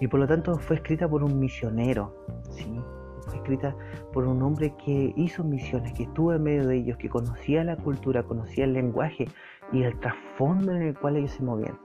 Y 0.00 0.08
por 0.08 0.18
lo 0.18 0.26
tanto 0.26 0.58
fue 0.58 0.76
escrita 0.76 1.08
por 1.08 1.22
un 1.22 1.38
misionero, 1.38 2.12
¿sí? 2.50 2.82
fue 3.26 3.36
escrita 3.36 3.76
por 4.12 4.26
un 4.26 4.42
hombre 4.42 4.74
que 4.84 5.12
hizo 5.16 5.44
misiones, 5.44 5.92
que 5.92 6.02
estuvo 6.02 6.32
en 6.32 6.42
medio 6.42 6.66
de 6.66 6.78
ellos, 6.78 6.96
que 6.96 7.08
conocía 7.08 7.62
la 7.62 7.76
cultura, 7.76 8.24
conocía 8.24 8.64
el 8.64 8.72
lenguaje 8.72 9.28
y 9.72 9.84
el 9.84 9.98
trasfondo 10.00 10.72
en 10.72 10.82
el 10.82 10.98
cual 10.98 11.16
ellos 11.16 11.30
se 11.30 11.44
movían. 11.44 11.78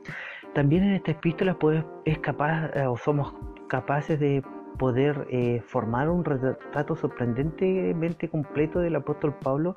También 0.55 0.83
en 0.85 0.95
esta 0.95 1.11
epístola 1.11 1.53
pues, 1.53 1.83
es 2.05 2.17
capaz, 2.17 2.71
eh, 2.73 2.87
o 2.87 2.97
somos 2.97 3.31
capaces 3.67 4.19
de 4.19 4.43
poder 4.77 5.27
eh, 5.29 5.61
formar 5.65 6.09
un 6.09 6.23
retrato 6.23 6.95
sorprendentemente 6.95 8.29
completo 8.29 8.79
del 8.79 8.95
apóstol 8.95 9.33
Pablo 9.41 9.75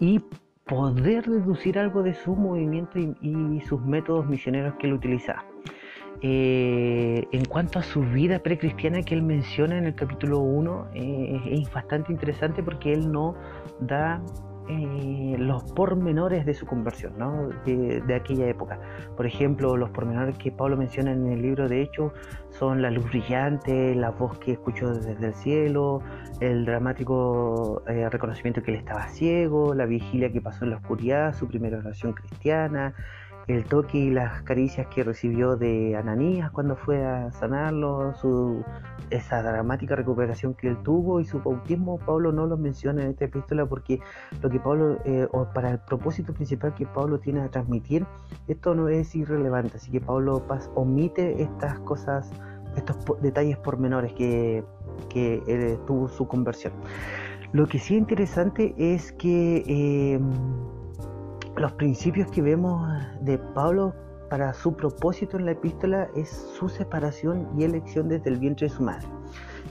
y 0.00 0.20
poder 0.64 1.26
deducir 1.26 1.78
algo 1.78 2.02
de 2.02 2.14
su 2.14 2.34
movimiento 2.34 2.98
y, 2.98 3.60
sus 3.60 3.80
métodos 3.82 4.26
misioneros 4.26 4.74
que 4.74 4.86
él 4.86 4.94
utilizaba. 4.94 5.44
Eh, 6.22 7.26
en 7.32 7.44
cuanto 7.44 7.78
a 7.78 7.82
su 7.82 8.00
vida 8.00 8.38
precristiana 8.38 9.02
que 9.02 9.14
él 9.14 9.22
menciona 9.22 9.76
en 9.76 9.84
el 9.84 9.94
capítulo 9.94 10.38
1, 10.38 10.88
eh, 10.94 11.40
es 11.46 11.72
bastante 11.72 12.12
interesante 12.12 12.62
porque 12.62 12.92
él 12.92 13.12
no 13.12 13.34
da 13.80 14.22
eh, 14.68 15.36
los 15.38 15.62
pormenores 15.72 16.46
de 16.46 16.54
su 16.54 16.64
conversión 16.66 17.18
¿no? 17.18 17.50
de, 17.66 18.14
aquella 18.14 18.46
época. 18.46 18.78
Por 19.16 19.26
ejemplo, 19.26 19.76
los 19.76 19.90
pormenores 19.90 20.38
que 20.38 20.50
Pablo 20.50 20.76
menciona 20.76 21.12
en 21.12 21.26
el 21.26 21.42
libro 21.42 21.68
de 21.68 21.82
Hechos 21.82 22.12
son 22.50 22.80
la 22.80 22.90
luz 22.90 23.04
brillante, 23.10 23.94
la 23.94 24.10
voz 24.10 24.38
que 24.38 24.52
escuchó 24.52 24.94
desde 24.94 25.26
el 25.26 25.34
cielo, 25.34 26.00
el 26.40 26.64
dramático 26.64 27.82
eh, 27.88 28.08
reconocimiento 28.08 28.62
que 28.62 28.70
él 28.70 28.78
estaba 28.78 29.08
ciego, 29.08 29.74
la 29.74 29.86
vigilia 29.86 30.32
que 30.32 30.40
pasó 30.40 30.64
en 30.64 30.70
la 30.70 30.76
oscuridad, 30.76 31.34
su 31.34 31.46
primera 31.46 31.78
oración 31.78 32.12
cristiana, 32.12 32.94
el 33.46 33.64
toque 33.64 33.98
y 33.98 34.10
las 34.10 34.42
caricias 34.42 34.86
que 34.86 35.04
recibió 35.04 35.56
de 35.56 35.96
Ananías 35.96 36.50
cuando 36.50 36.76
fue 36.76 37.04
a 37.04 37.30
sanarlo, 37.32 38.14
su, 38.14 38.64
esa 39.10 39.42
dramática 39.42 39.96
recuperación 39.96 40.54
que 40.54 40.68
él 40.68 40.78
tuvo 40.82 41.20
y 41.20 41.24
su 41.24 41.40
bautismo, 41.40 41.98
Pablo 41.98 42.32
no 42.32 42.46
lo 42.46 42.56
menciona 42.56 43.02
en 43.02 43.10
esta 43.10 43.26
epístola 43.26 43.66
porque 43.66 44.00
lo 44.42 44.48
que 44.48 44.58
Pablo, 44.60 44.98
eh, 45.04 45.28
o 45.32 45.44
para 45.52 45.70
el 45.72 45.78
propósito 45.78 46.32
principal 46.32 46.74
que 46.74 46.86
Pablo 46.86 47.18
tiene 47.18 47.42
a 47.42 47.48
transmitir, 47.48 48.06
esto 48.48 48.74
no 48.74 48.88
es 48.88 49.14
irrelevante, 49.14 49.76
así 49.76 49.90
que 49.90 50.00
Pablo 50.00 50.46
Paz 50.46 50.70
omite 50.74 51.42
estas 51.42 51.78
cosas, 51.80 52.30
estos 52.76 52.96
detalles 53.20 53.58
pormenores 53.58 54.12
que, 54.14 54.64
que 55.10 55.78
tuvo 55.86 56.08
su 56.08 56.26
conversión. 56.26 56.72
Lo 57.52 57.68
que 57.68 57.78
sí 57.78 57.94
es 57.94 58.00
interesante 58.00 58.74
es 58.76 59.12
que 59.12 59.62
eh, 59.68 60.20
los 61.56 61.72
principios 61.72 62.30
que 62.30 62.42
vemos 62.42 62.88
de 63.20 63.38
Pablo 63.38 63.94
para 64.28 64.52
su 64.54 64.74
propósito 64.74 65.36
en 65.36 65.44
la 65.44 65.52
epístola 65.52 66.08
es 66.16 66.28
su 66.58 66.68
separación 66.68 67.48
y 67.56 67.64
elección 67.64 68.08
desde 68.08 68.30
el 68.30 68.38
vientre 68.38 68.68
de 68.68 68.74
su 68.74 68.82
madre. 68.82 69.06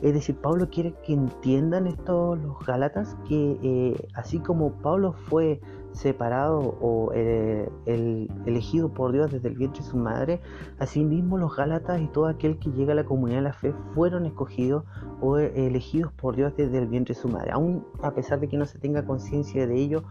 Es 0.01 0.13
decir, 0.13 0.35
Pablo 0.35 0.69
quiere 0.69 0.93
que 1.05 1.13
entiendan 1.13 1.87
esto 1.87 2.35
los 2.35 2.59
Gálatas, 2.65 3.15
que 3.27 3.57
eh, 3.61 4.07
así 4.13 4.39
como 4.39 4.73
Pablo 4.81 5.13
fue 5.13 5.61
separado 5.93 6.59
o 6.81 7.11
eh, 7.13 7.69
elegido 7.85 8.89
por 8.89 9.11
Dios 9.11 9.31
desde 9.31 9.47
el 9.47 9.55
vientre 9.55 9.83
de 9.83 9.89
su 9.89 9.97
madre, 9.97 10.41
asimismo 10.79 11.37
los 11.37 11.55
Gálatas 11.55 12.01
y 12.01 12.07
todo 12.07 12.27
aquel 12.27 12.57
que 12.57 12.71
llega 12.71 12.93
a 12.93 12.95
la 12.95 13.05
comunidad 13.05 13.37
de 13.39 13.43
la 13.43 13.53
fe 13.53 13.73
fueron 13.93 14.25
escogidos 14.25 14.83
o 15.21 15.37
elegidos 15.37 16.11
por 16.13 16.35
Dios 16.35 16.53
desde 16.57 16.79
el 16.79 16.87
vientre 16.87 17.13
de 17.13 17.21
su 17.21 17.29
madre. 17.29 17.51
Aún 17.51 17.85
a 18.01 18.11
pesar 18.11 18.39
de 18.39 18.49
que 18.49 18.57
no 18.57 18.65
se 18.65 18.79
tenga 18.79 19.05
conciencia 19.05 19.67
de 19.67 19.75
ello, 19.75 20.03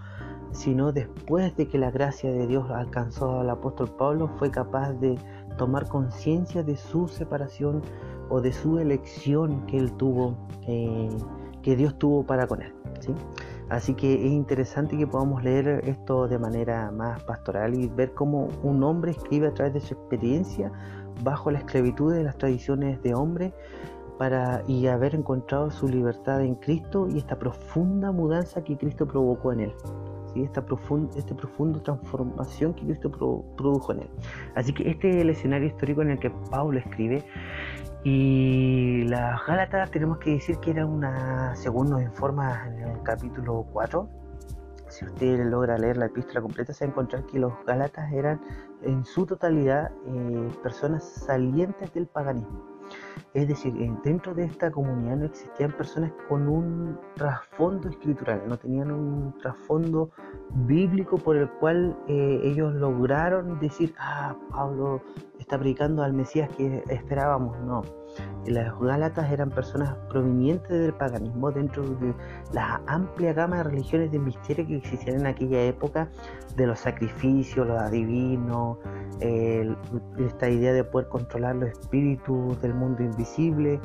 sino 0.52 0.92
después 0.92 1.56
de 1.56 1.66
que 1.66 1.78
la 1.78 1.90
gracia 1.90 2.30
de 2.30 2.46
Dios 2.46 2.70
alcanzó 2.70 3.40
al 3.40 3.50
apóstol 3.50 3.90
Pablo, 3.96 4.28
fue 4.38 4.50
capaz 4.50 4.92
de 4.94 5.18
tomar 5.56 5.88
conciencia 5.88 6.62
de 6.62 6.76
su 6.76 7.08
separación 7.08 7.82
o 8.28 8.40
de 8.40 8.52
su 8.52 8.78
elección 8.78 9.66
que 9.66 9.78
él 9.78 9.92
tuvo, 9.94 10.36
eh, 10.66 11.08
que 11.62 11.76
Dios 11.76 11.98
tuvo 11.98 12.24
para 12.24 12.46
con 12.46 12.62
él. 12.62 12.72
¿sí? 13.00 13.14
Así 13.68 13.94
que 13.94 14.14
es 14.14 14.32
interesante 14.32 14.96
que 14.96 15.06
podamos 15.06 15.42
leer 15.42 15.82
esto 15.84 16.28
de 16.28 16.38
manera 16.38 16.90
más 16.90 17.22
pastoral 17.24 17.74
y 17.74 17.88
ver 17.88 18.12
cómo 18.12 18.48
un 18.62 18.82
hombre 18.82 19.12
escribe 19.12 19.48
a 19.48 19.54
través 19.54 19.74
de 19.74 19.80
su 19.80 19.94
experiencia 19.94 20.70
bajo 21.22 21.50
la 21.50 21.58
esclavitud 21.58 22.12
de 22.12 22.24
las 22.24 22.36
tradiciones 22.36 23.02
de 23.02 23.14
hombre 23.14 23.54
para, 24.18 24.62
y 24.66 24.86
haber 24.86 25.14
encontrado 25.14 25.70
su 25.70 25.88
libertad 25.88 26.42
en 26.42 26.54
Cristo 26.56 27.08
y 27.08 27.18
esta 27.18 27.38
profunda 27.38 28.12
mudanza 28.12 28.62
que 28.62 28.76
Cristo 28.76 29.06
provocó 29.06 29.52
en 29.52 29.60
él 29.60 29.74
esta, 30.36 30.64
profunda, 30.64 31.16
esta 31.18 31.34
profunda 31.34 31.82
transformación 31.82 32.74
que 32.74 32.84
Cristo 32.84 33.10
produjo 33.56 33.92
en 33.92 34.00
él. 34.00 34.10
Así 34.54 34.72
que 34.72 34.90
este 34.90 35.10
es 35.10 35.16
el 35.16 35.30
escenario 35.30 35.68
histórico 35.68 36.02
en 36.02 36.10
el 36.10 36.18
que 36.18 36.30
Pablo 36.50 36.78
escribe. 36.78 37.24
Y 38.04 39.04
las 39.04 39.46
Gálatas 39.46 39.90
tenemos 39.90 40.18
que 40.18 40.30
decir 40.30 40.58
que 40.58 40.72
era 40.72 40.86
una, 40.86 41.54
según 41.54 41.90
nos 41.90 42.02
informa 42.02 42.66
en 42.66 42.88
el 42.88 43.02
capítulo 43.02 43.66
4, 43.72 44.08
si 44.88 45.04
usted 45.04 45.46
logra 45.46 45.78
leer 45.78 45.96
la 45.96 46.06
epístola 46.06 46.42
completa, 46.42 46.72
se 46.72 46.84
va 46.84 46.88
a 46.88 46.92
encontrar 46.92 47.24
que 47.26 47.38
los 47.38 47.52
Gálatas 47.64 48.12
eran 48.12 48.40
en 48.82 49.04
su 49.04 49.24
totalidad 49.24 49.90
eh, 50.06 50.48
personas 50.62 51.04
salientes 51.04 51.94
del 51.94 52.06
paganismo 52.06 52.71
es 53.35 53.48
decir, 53.48 53.72
dentro 54.05 54.35
de 54.35 54.44
esta 54.44 54.70
comunidad 54.70 55.16
no 55.16 55.24
existían 55.26 55.72
personas 55.72 56.12
con 56.28 56.48
un 56.48 56.98
trasfondo 57.14 57.88
escritural, 57.88 58.42
no 58.46 58.59
tenían 58.59 58.92
un 58.92 59.35
trasfondo 59.40 60.11
bíblico 60.50 61.16
por 61.16 61.37
el 61.37 61.48
cual 61.48 61.96
eh, 62.09 62.40
ellos 62.44 62.74
lograron 62.74 63.59
decir, 63.59 63.94
ah, 63.98 64.37
Pablo 64.50 65.00
está 65.38 65.59
predicando 65.59 66.02
al 66.02 66.12
Mesías 66.12 66.48
que 66.57 66.83
esperábamos. 66.88 67.59
No, 67.61 67.83
las 68.46 68.79
Gálatas 68.79 69.31
eran 69.31 69.51
personas 69.51 69.96
provenientes 70.09 70.70
del 70.70 70.92
paganismo 70.94 71.51
dentro 71.51 71.83
de 71.83 72.14
la 72.53 72.81
amplia 72.87 73.33
gama 73.33 73.59
de 73.59 73.64
religiones 73.64 74.11
de 74.11 74.18
misterio 74.18 74.66
que 74.66 74.77
existían 74.77 75.20
en 75.20 75.27
aquella 75.27 75.62
época, 75.62 76.09
de 76.57 76.66
los 76.66 76.81
sacrificios, 76.81 77.66
los 77.66 77.81
adivinos, 77.81 78.79
esta 79.20 80.48
idea 80.48 80.72
de 80.72 80.85
poder 80.85 81.09
controlar 81.09 81.57
los 81.57 81.70
espíritus 81.70 82.61
del 82.61 82.75
mundo 82.75 83.03
invisible. 83.03 83.81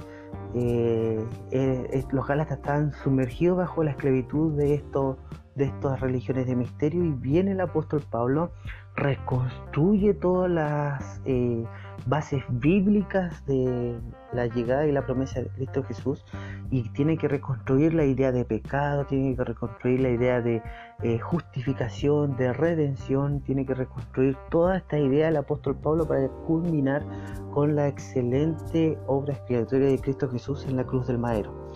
Eh, 0.54 1.24
eh, 1.52 2.04
los 2.12 2.28
Gálatas 2.28 2.58
estaban 2.58 2.92
sumergidos 3.04 3.58
bajo 3.58 3.84
la 3.84 3.92
esclavitud 3.92 4.58
de, 4.58 4.76
esto, 4.76 5.18
de 5.58 5.66
estas 5.66 6.00
religiones 6.00 6.46
de 6.46 6.56
misterio 6.56 7.04
y 7.04 7.10
viene 7.10 7.52
el 7.52 7.62
apóstol 7.62 8.04
Pablo, 8.10 8.52
reconstruye 8.96 10.14
todas 10.14 10.50
las 10.50 11.22
eh, 11.26 11.64
bases 12.06 12.44
bíblicas 12.50 13.46
de 13.46 14.00
la 14.34 14.46
llegada 14.48 14.86
y 14.86 14.92
la 14.92 15.06
promesa 15.06 15.42
de 15.42 15.50
Cristo 15.50 15.84
Jesús 15.84 16.24
y 16.70 16.88
tiene 16.90 17.18
que 17.18 17.28
reconstruir 17.28 17.94
la 17.94 18.06
idea 18.06 18.32
de 18.32 18.46
pecado, 18.46 19.06
tiene 19.06 19.36
que 19.36 19.44
reconstruir 19.44 20.00
la 20.02 20.10
idea 20.10 20.42
de 20.42 20.62
eh, 21.04 21.20
justificación, 21.20 22.38
de 22.38 22.54
redención, 22.54 23.42
tiene 23.42 23.66
que 23.66 23.74
reconstruir 23.74 24.38
toda 24.50 24.78
esta 24.78 25.00
idea 25.00 25.28
del 25.28 25.38
apóstol 25.38 25.76
Pablo 25.76 26.08
para 26.08 26.28
culminar 26.46 27.04
con 27.52 27.76
la 27.76 27.88
excelente 27.88 28.98
obra 29.08 29.34
expiatoria 29.34 29.88
de 29.88 30.00
Cristo 30.00 30.30
Jesús 30.30 30.66
en 30.68 30.76
la 30.78 30.84
cruz 30.84 31.08
del 31.08 31.18
madero. 31.18 31.72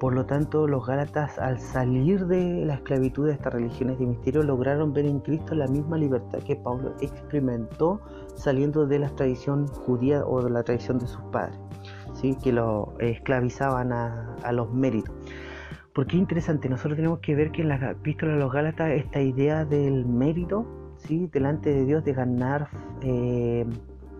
Por 0.00 0.14
lo 0.14 0.24
tanto, 0.24 0.66
los 0.66 0.86
Gálatas, 0.86 1.38
al 1.38 1.60
salir 1.60 2.26
de 2.26 2.64
la 2.64 2.76
esclavitud 2.76 3.26
de 3.26 3.34
estas 3.34 3.52
religiones 3.52 3.98
de 3.98 4.06
misterio, 4.06 4.42
lograron 4.42 4.94
ver 4.94 5.04
en 5.04 5.20
Cristo 5.20 5.54
la 5.54 5.66
misma 5.66 5.98
libertad 5.98 6.38
que 6.38 6.56
Pablo 6.56 6.94
experimentó 7.02 8.00
saliendo 8.34 8.86
de 8.86 8.98
la 8.98 9.10
tradición 9.10 9.66
judía 9.66 10.24
o 10.24 10.42
de 10.42 10.48
la 10.48 10.62
tradición 10.62 10.98
de 10.98 11.06
sus 11.06 11.20
padres, 11.24 11.58
¿sí? 12.14 12.34
que 12.42 12.50
lo 12.50 12.94
esclavizaban 12.98 13.92
a, 13.92 14.52
los 14.52 14.72
méritos. 14.72 15.14
Porque 15.92 16.16
es 16.16 16.20
interesante, 16.20 16.70
nosotros 16.70 16.96
tenemos 16.96 17.18
que 17.18 17.34
ver 17.34 17.50
que 17.50 17.60
en 17.60 17.68
la 17.68 17.90
epístola 17.90 18.32
de 18.32 18.38
los 18.38 18.50
Gálatas 18.50 18.92
esta 18.92 19.20
idea 19.20 19.66
del 19.66 20.06
mérito, 20.06 20.64
¿sí? 20.96 21.28
delante 21.30 21.74
de 21.74 21.84
Dios, 21.84 22.04
de 22.06 22.14
ganar 22.14 22.68
eh, 23.02 23.66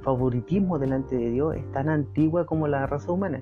favoritismo 0.03 0.79
delante 0.79 1.17
de 1.17 1.31
Dios, 1.31 1.57
es 1.57 1.73
tan 1.73 1.89
antigua 1.89 2.45
como 2.45 2.69
la 2.69 2.87
raza 2.87 3.11
humana. 3.11 3.41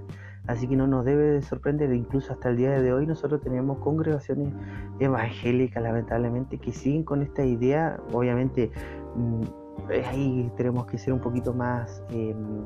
Así 0.48 0.66
que 0.66 0.76
no 0.76 0.86
nos 0.86 1.04
debe 1.04 1.24
de 1.24 1.42
sorprender, 1.42 1.92
incluso 1.92 2.32
hasta 2.32 2.48
el 2.48 2.56
día 2.56 2.70
de 2.80 2.92
hoy 2.92 3.06
nosotros 3.06 3.42
tenemos 3.42 3.78
congregaciones 3.78 4.54
evangélicas 4.98 5.82
lamentablemente 5.82 6.56
que 6.56 6.72
siguen 6.72 7.04
con 7.04 7.20
esta 7.20 7.44
idea, 7.44 8.00
obviamente 8.14 8.70
mm, 9.14 9.42
ahí 10.06 10.50
tenemos 10.56 10.86
que 10.86 10.96
ser 10.96 11.12
un 11.12 11.20
poquito 11.20 11.52
más, 11.52 12.02
em, 12.08 12.64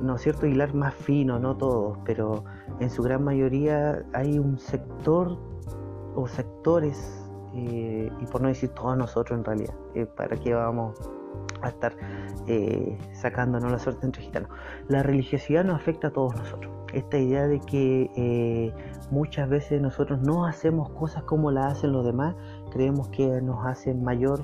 ¿no 0.00 0.16
es 0.16 0.22
cierto?, 0.22 0.46
hilar 0.46 0.74
más 0.74 0.94
fino, 0.94 1.38
no 1.38 1.58
todos, 1.58 1.98
pero 2.06 2.44
en 2.80 2.88
su 2.88 3.02
gran 3.02 3.22
mayoría 3.22 4.02
hay 4.14 4.38
un 4.38 4.58
sector 4.58 5.36
o 6.14 6.26
sectores 6.26 7.21
y 7.54 8.26
por 8.30 8.40
no 8.40 8.48
decir 8.48 8.70
todos 8.70 8.96
nosotros 8.96 9.38
en 9.38 9.44
realidad, 9.44 9.74
para 10.16 10.36
qué 10.36 10.54
vamos 10.54 10.98
a 11.62 11.68
estar 11.68 11.94
sacándonos 13.12 13.70
la 13.70 13.78
suerte 13.78 14.06
entre 14.06 14.22
gitanos. 14.22 14.50
La 14.88 15.02
religiosidad 15.02 15.64
nos 15.64 15.76
afecta 15.76 16.08
a 16.08 16.10
todos 16.10 16.34
nosotros. 16.36 16.72
Esta 16.92 17.18
idea 17.18 17.46
de 17.46 17.60
que 17.60 18.72
muchas 19.10 19.48
veces 19.48 19.80
nosotros 19.80 20.20
no 20.20 20.46
hacemos 20.46 20.90
cosas 20.90 21.22
como 21.24 21.50
las 21.50 21.72
hacen 21.72 21.92
los 21.92 22.04
demás, 22.04 22.34
creemos 22.70 23.08
que 23.08 23.26
nos 23.40 23.64
hacen 23.66 24.02
mayor 24.02 24.40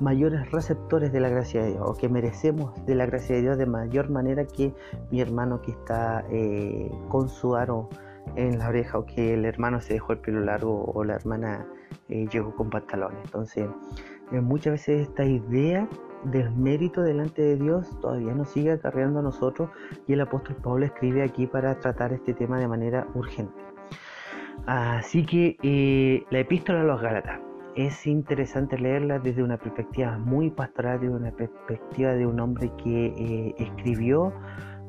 mayores 0.00 0.50
receptores 0.50 1.12
de 1.12 1.20
la 1.20 1.28
gracia 1.28 1.62
de 1.62 1.72
Dios 1.72 1.82
o 1.86 1.94
que 1.94 2.08
merecemos 2.08 2.72
de 2.86 2.94
la 2.94 3.06
gracia 3.06 3.36
de 3.36 3.42
Dios 3.42 3.58
de 3.58 3.66
mayor 3.66 4.10
manera 4.10 4.46
que 4.46 4.74
mi 5.10 5.20
hermano 5.20 5.60
que 5.60 5.72
está 5.72 6.24
eh, 6.30 6.90
con 7.08 7.28
su 7.28 7.54
aro 7.54 7.88
en 8.36 8.58
la 8.58 8.68
oreja 8.68 8.98
o 8.98 9.06
que 9.06 9.34
el 9.34 9.44
hermano 9.44 9.80
se 9.80 9.94
dejó 9.94 10.12
el 10.12 10.18
pelo 10.18 10.40
largo 10.40 10.84
o 10.84 11.04
la 11.04 11.14
hermana 11.14 11.66
eh, 12.08 12.26
llegó 12.32 12.54
con 12.54 12.70
pantalones. 12.70 13.18
Entonces, 13.24 13.68
eh, 14.32 14.40
muchas 14.40 14.72
veces 14.72 15.08
esta 15.08 15.24
idea 15.24 15.88
del 16.24 16.50
mérito 16.52 17.02
delante 17.02 17.42
de 17.42 17.56
Dios 17.56 17.98
todavía 18.00 18.34
nos 18.34 18.50
sigue 18.50 18.72
acarreando 18.72 19.20
a 19.20 19.22
nosotros 19.22 19.70
y 20.06 20.12
el 20.12 20.20
apóstol 20.20 20.56
Pablo 20.62 20.84
escribe 20.84 21.22
aquí 21.22 21.46
para 21.46 21.78
tratar 21.80 22.12
este 22.12 22.34
tema 22.34 22.58
de 22.58 22.68
manera 22.68 23.06
urgente. 23.14 23.54
Así 24.66 25.24
que 25.24 26.26
la 26.30 26.40
epístola 26.40 26.82
a 26.82 26.84
los 26.84 27.00
Gálatas 27.00 27.40
es 27.76 28.06
interesante 28.06 28.78
leerla 28.78 29.18
desde 29.18 29.42
una 29.42 29.56
perspectiva 29.56 30.18
muy 30.18 30.50
pastoral, 30.50 31.00
desde 31.00 31.14
una 31.14 31.30
perspectiva 31.30 32.12
de 32.12 32.26
un 32.26 32.40
hombre 32.40 32.70
que 32.82 33.06
eh, 33.06 33.54
escribió 33.58 34.32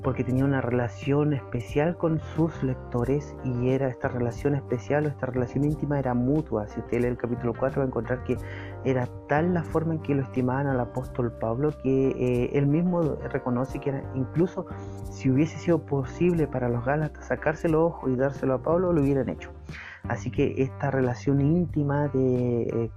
porque 0.04 0.24
tenía 0.24 0.46
una 0.46 0.62
relación 0.62 1.34
especial 1.34 1.98
con 1.98 2.20
sus 2.36 2.64
lectores 2.64 3.36
y 3.44 3.70
era 3.70 3.88
esta 3.88 4.08
relación 4.08 4.56
especial 4.56 5.06
o 5.06 5.10
esta 5.10 5.28
relación 5.28 5.64
íntima 5.64 6.00
era 6.00 6.14
mutua. 6.14 6.68
Si 6.68 6.80
usted 6.80 7.02
lee 7.02 7.08
el 7.08 7.18
capítulo 7.18 7.54
4 7.54 7.80
va 7.80 7.86
a 7.86 7.88
encontrar 7.88 8.24
que 8.24 8.38
era 8.84 9.08
tal 9.28 9.54
la 9.54 9.64
forma 9.64 9.94
en 9.94 10.00
que 10.02 10.16
lo 10.16 10.24
estimaban 10.24 10.68
al 10.68 10.80
apóstol 10.80 11.32
Pablo 11.32 11.72
que 11.84 12.10
eh, 12.10 12.50
él 12.54 12.68
mismo 12.68 13.02
reconoce 13.32 13.80
que 13.80 13.90
era, 13.90 14.04
incluso 14.16 14.66
si 15.10 15.30
hubiese 15.30 15.58
sido 15.58 15.80
posible 15.86 16.48
para 16.48 16.70
los 16.70 16.84
Gálatas 16.84 17.28
sacarse 17.28 17.70
los 17.70 17.82
ojos 17.82 18.12
y 18.12 18.16
dárselo 18.16 18.56
a 18.56 18.64
Pablo, 18.64 18.94
lo 18.94 19.02
hubieran 19.02 19.30
hecho. 19.30 19.52
Así 20.08 20.32
que 20.32 20.64
esta 20.64 20.90
relación 20.90 21.42
íntima 21.42 22.08
de, 22.08 22.64
eh, 22.64 22.90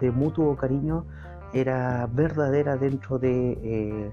de 0.00 0.10
mutuo 0.12 0.56
cariño 0.56 1.04
era 1.52 2.08
verdadera 2.12 2.76
dentro 2.76 3.18
de, 3.18 3.58
eh, 3.62 4.12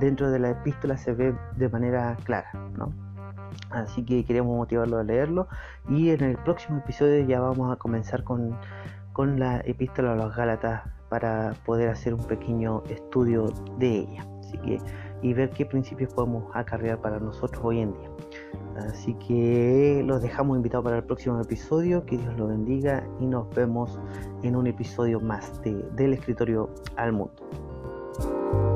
dentro 0.00 0.30
de 0.30 0.38
la 0.38 0.50
epístola, 0.50 0.96
se 0.96 1.12
ve 1.12 1.34
de 1.56 1.68
manera 1.68 2.16
clara. 2.24 2.50
¿no? 2.76 2.92
Así 3.70 4.04
que 4.04 4.24
queremos 4.24 4.56
motivarlo 4.56 4.98
a 4.98 5.04
leerlo 5.04 5.48
y 5.88 6.10
en 6.10 6.22
el 6.22 6.36
próximo 6.38 6.78
episodio 6.78 7.24
ya 7.26 7.40
vamos 7.40 7.72
a 7.72 7.76
comenzar 7.76 8.24
con, 8.24 8.56
con 9.12 9.38
la 9.38 9.60
epístola 9.60 10.12
a 10.12 10.16
los 10.16 10.34
Gálatas 10.34 10.82
para 11.08 11.54
poder 11.64 11.90
hacer 11.90 12.14
un 12.14 12.24
pequeño 12.24 12.82
estudio 12.88 13.52
de 13.78 13.98
ella. 13.98 14.26
Así 14.40 14.58
que 14.58 14.78
y 15.22 15.32
ver 15.32 15.50
qué 15.50 15.64
principios 15.64 16.12
podemos 16.12 16.44
acarrear 16.54 17.00
para 17.00 17.18
nosotros 17.18 17.64
hoy 17.64 17.80
en 17.80 17.94
día. 17.94 18.10
Así 18.76 19.14
que 19.14 20.02
los 20.04 20.20
dejamos 20.20 20.56
invitados 20.56 20.84
para 20.84 20.98
el 20.98 21.04
próximo 21.04 21.40
episodio. 21.40 22.04
Que 22.04 22.18
Dios 22.18 22.36
los 22.36 22.48
bendiga 22.48 23.06
y 23.20 23.26
nos 23.26 23.48
vemos 23.54 23.98
en 24.42 24.54
un 24.54 24.66
episodio 24.66 25.20
más 25.20 25.62
de 25.62 25.72
Del 25.96 26.12
Escritorio 26.12 26.68
al 26.96 27.12
Mundo. 27.12 28.73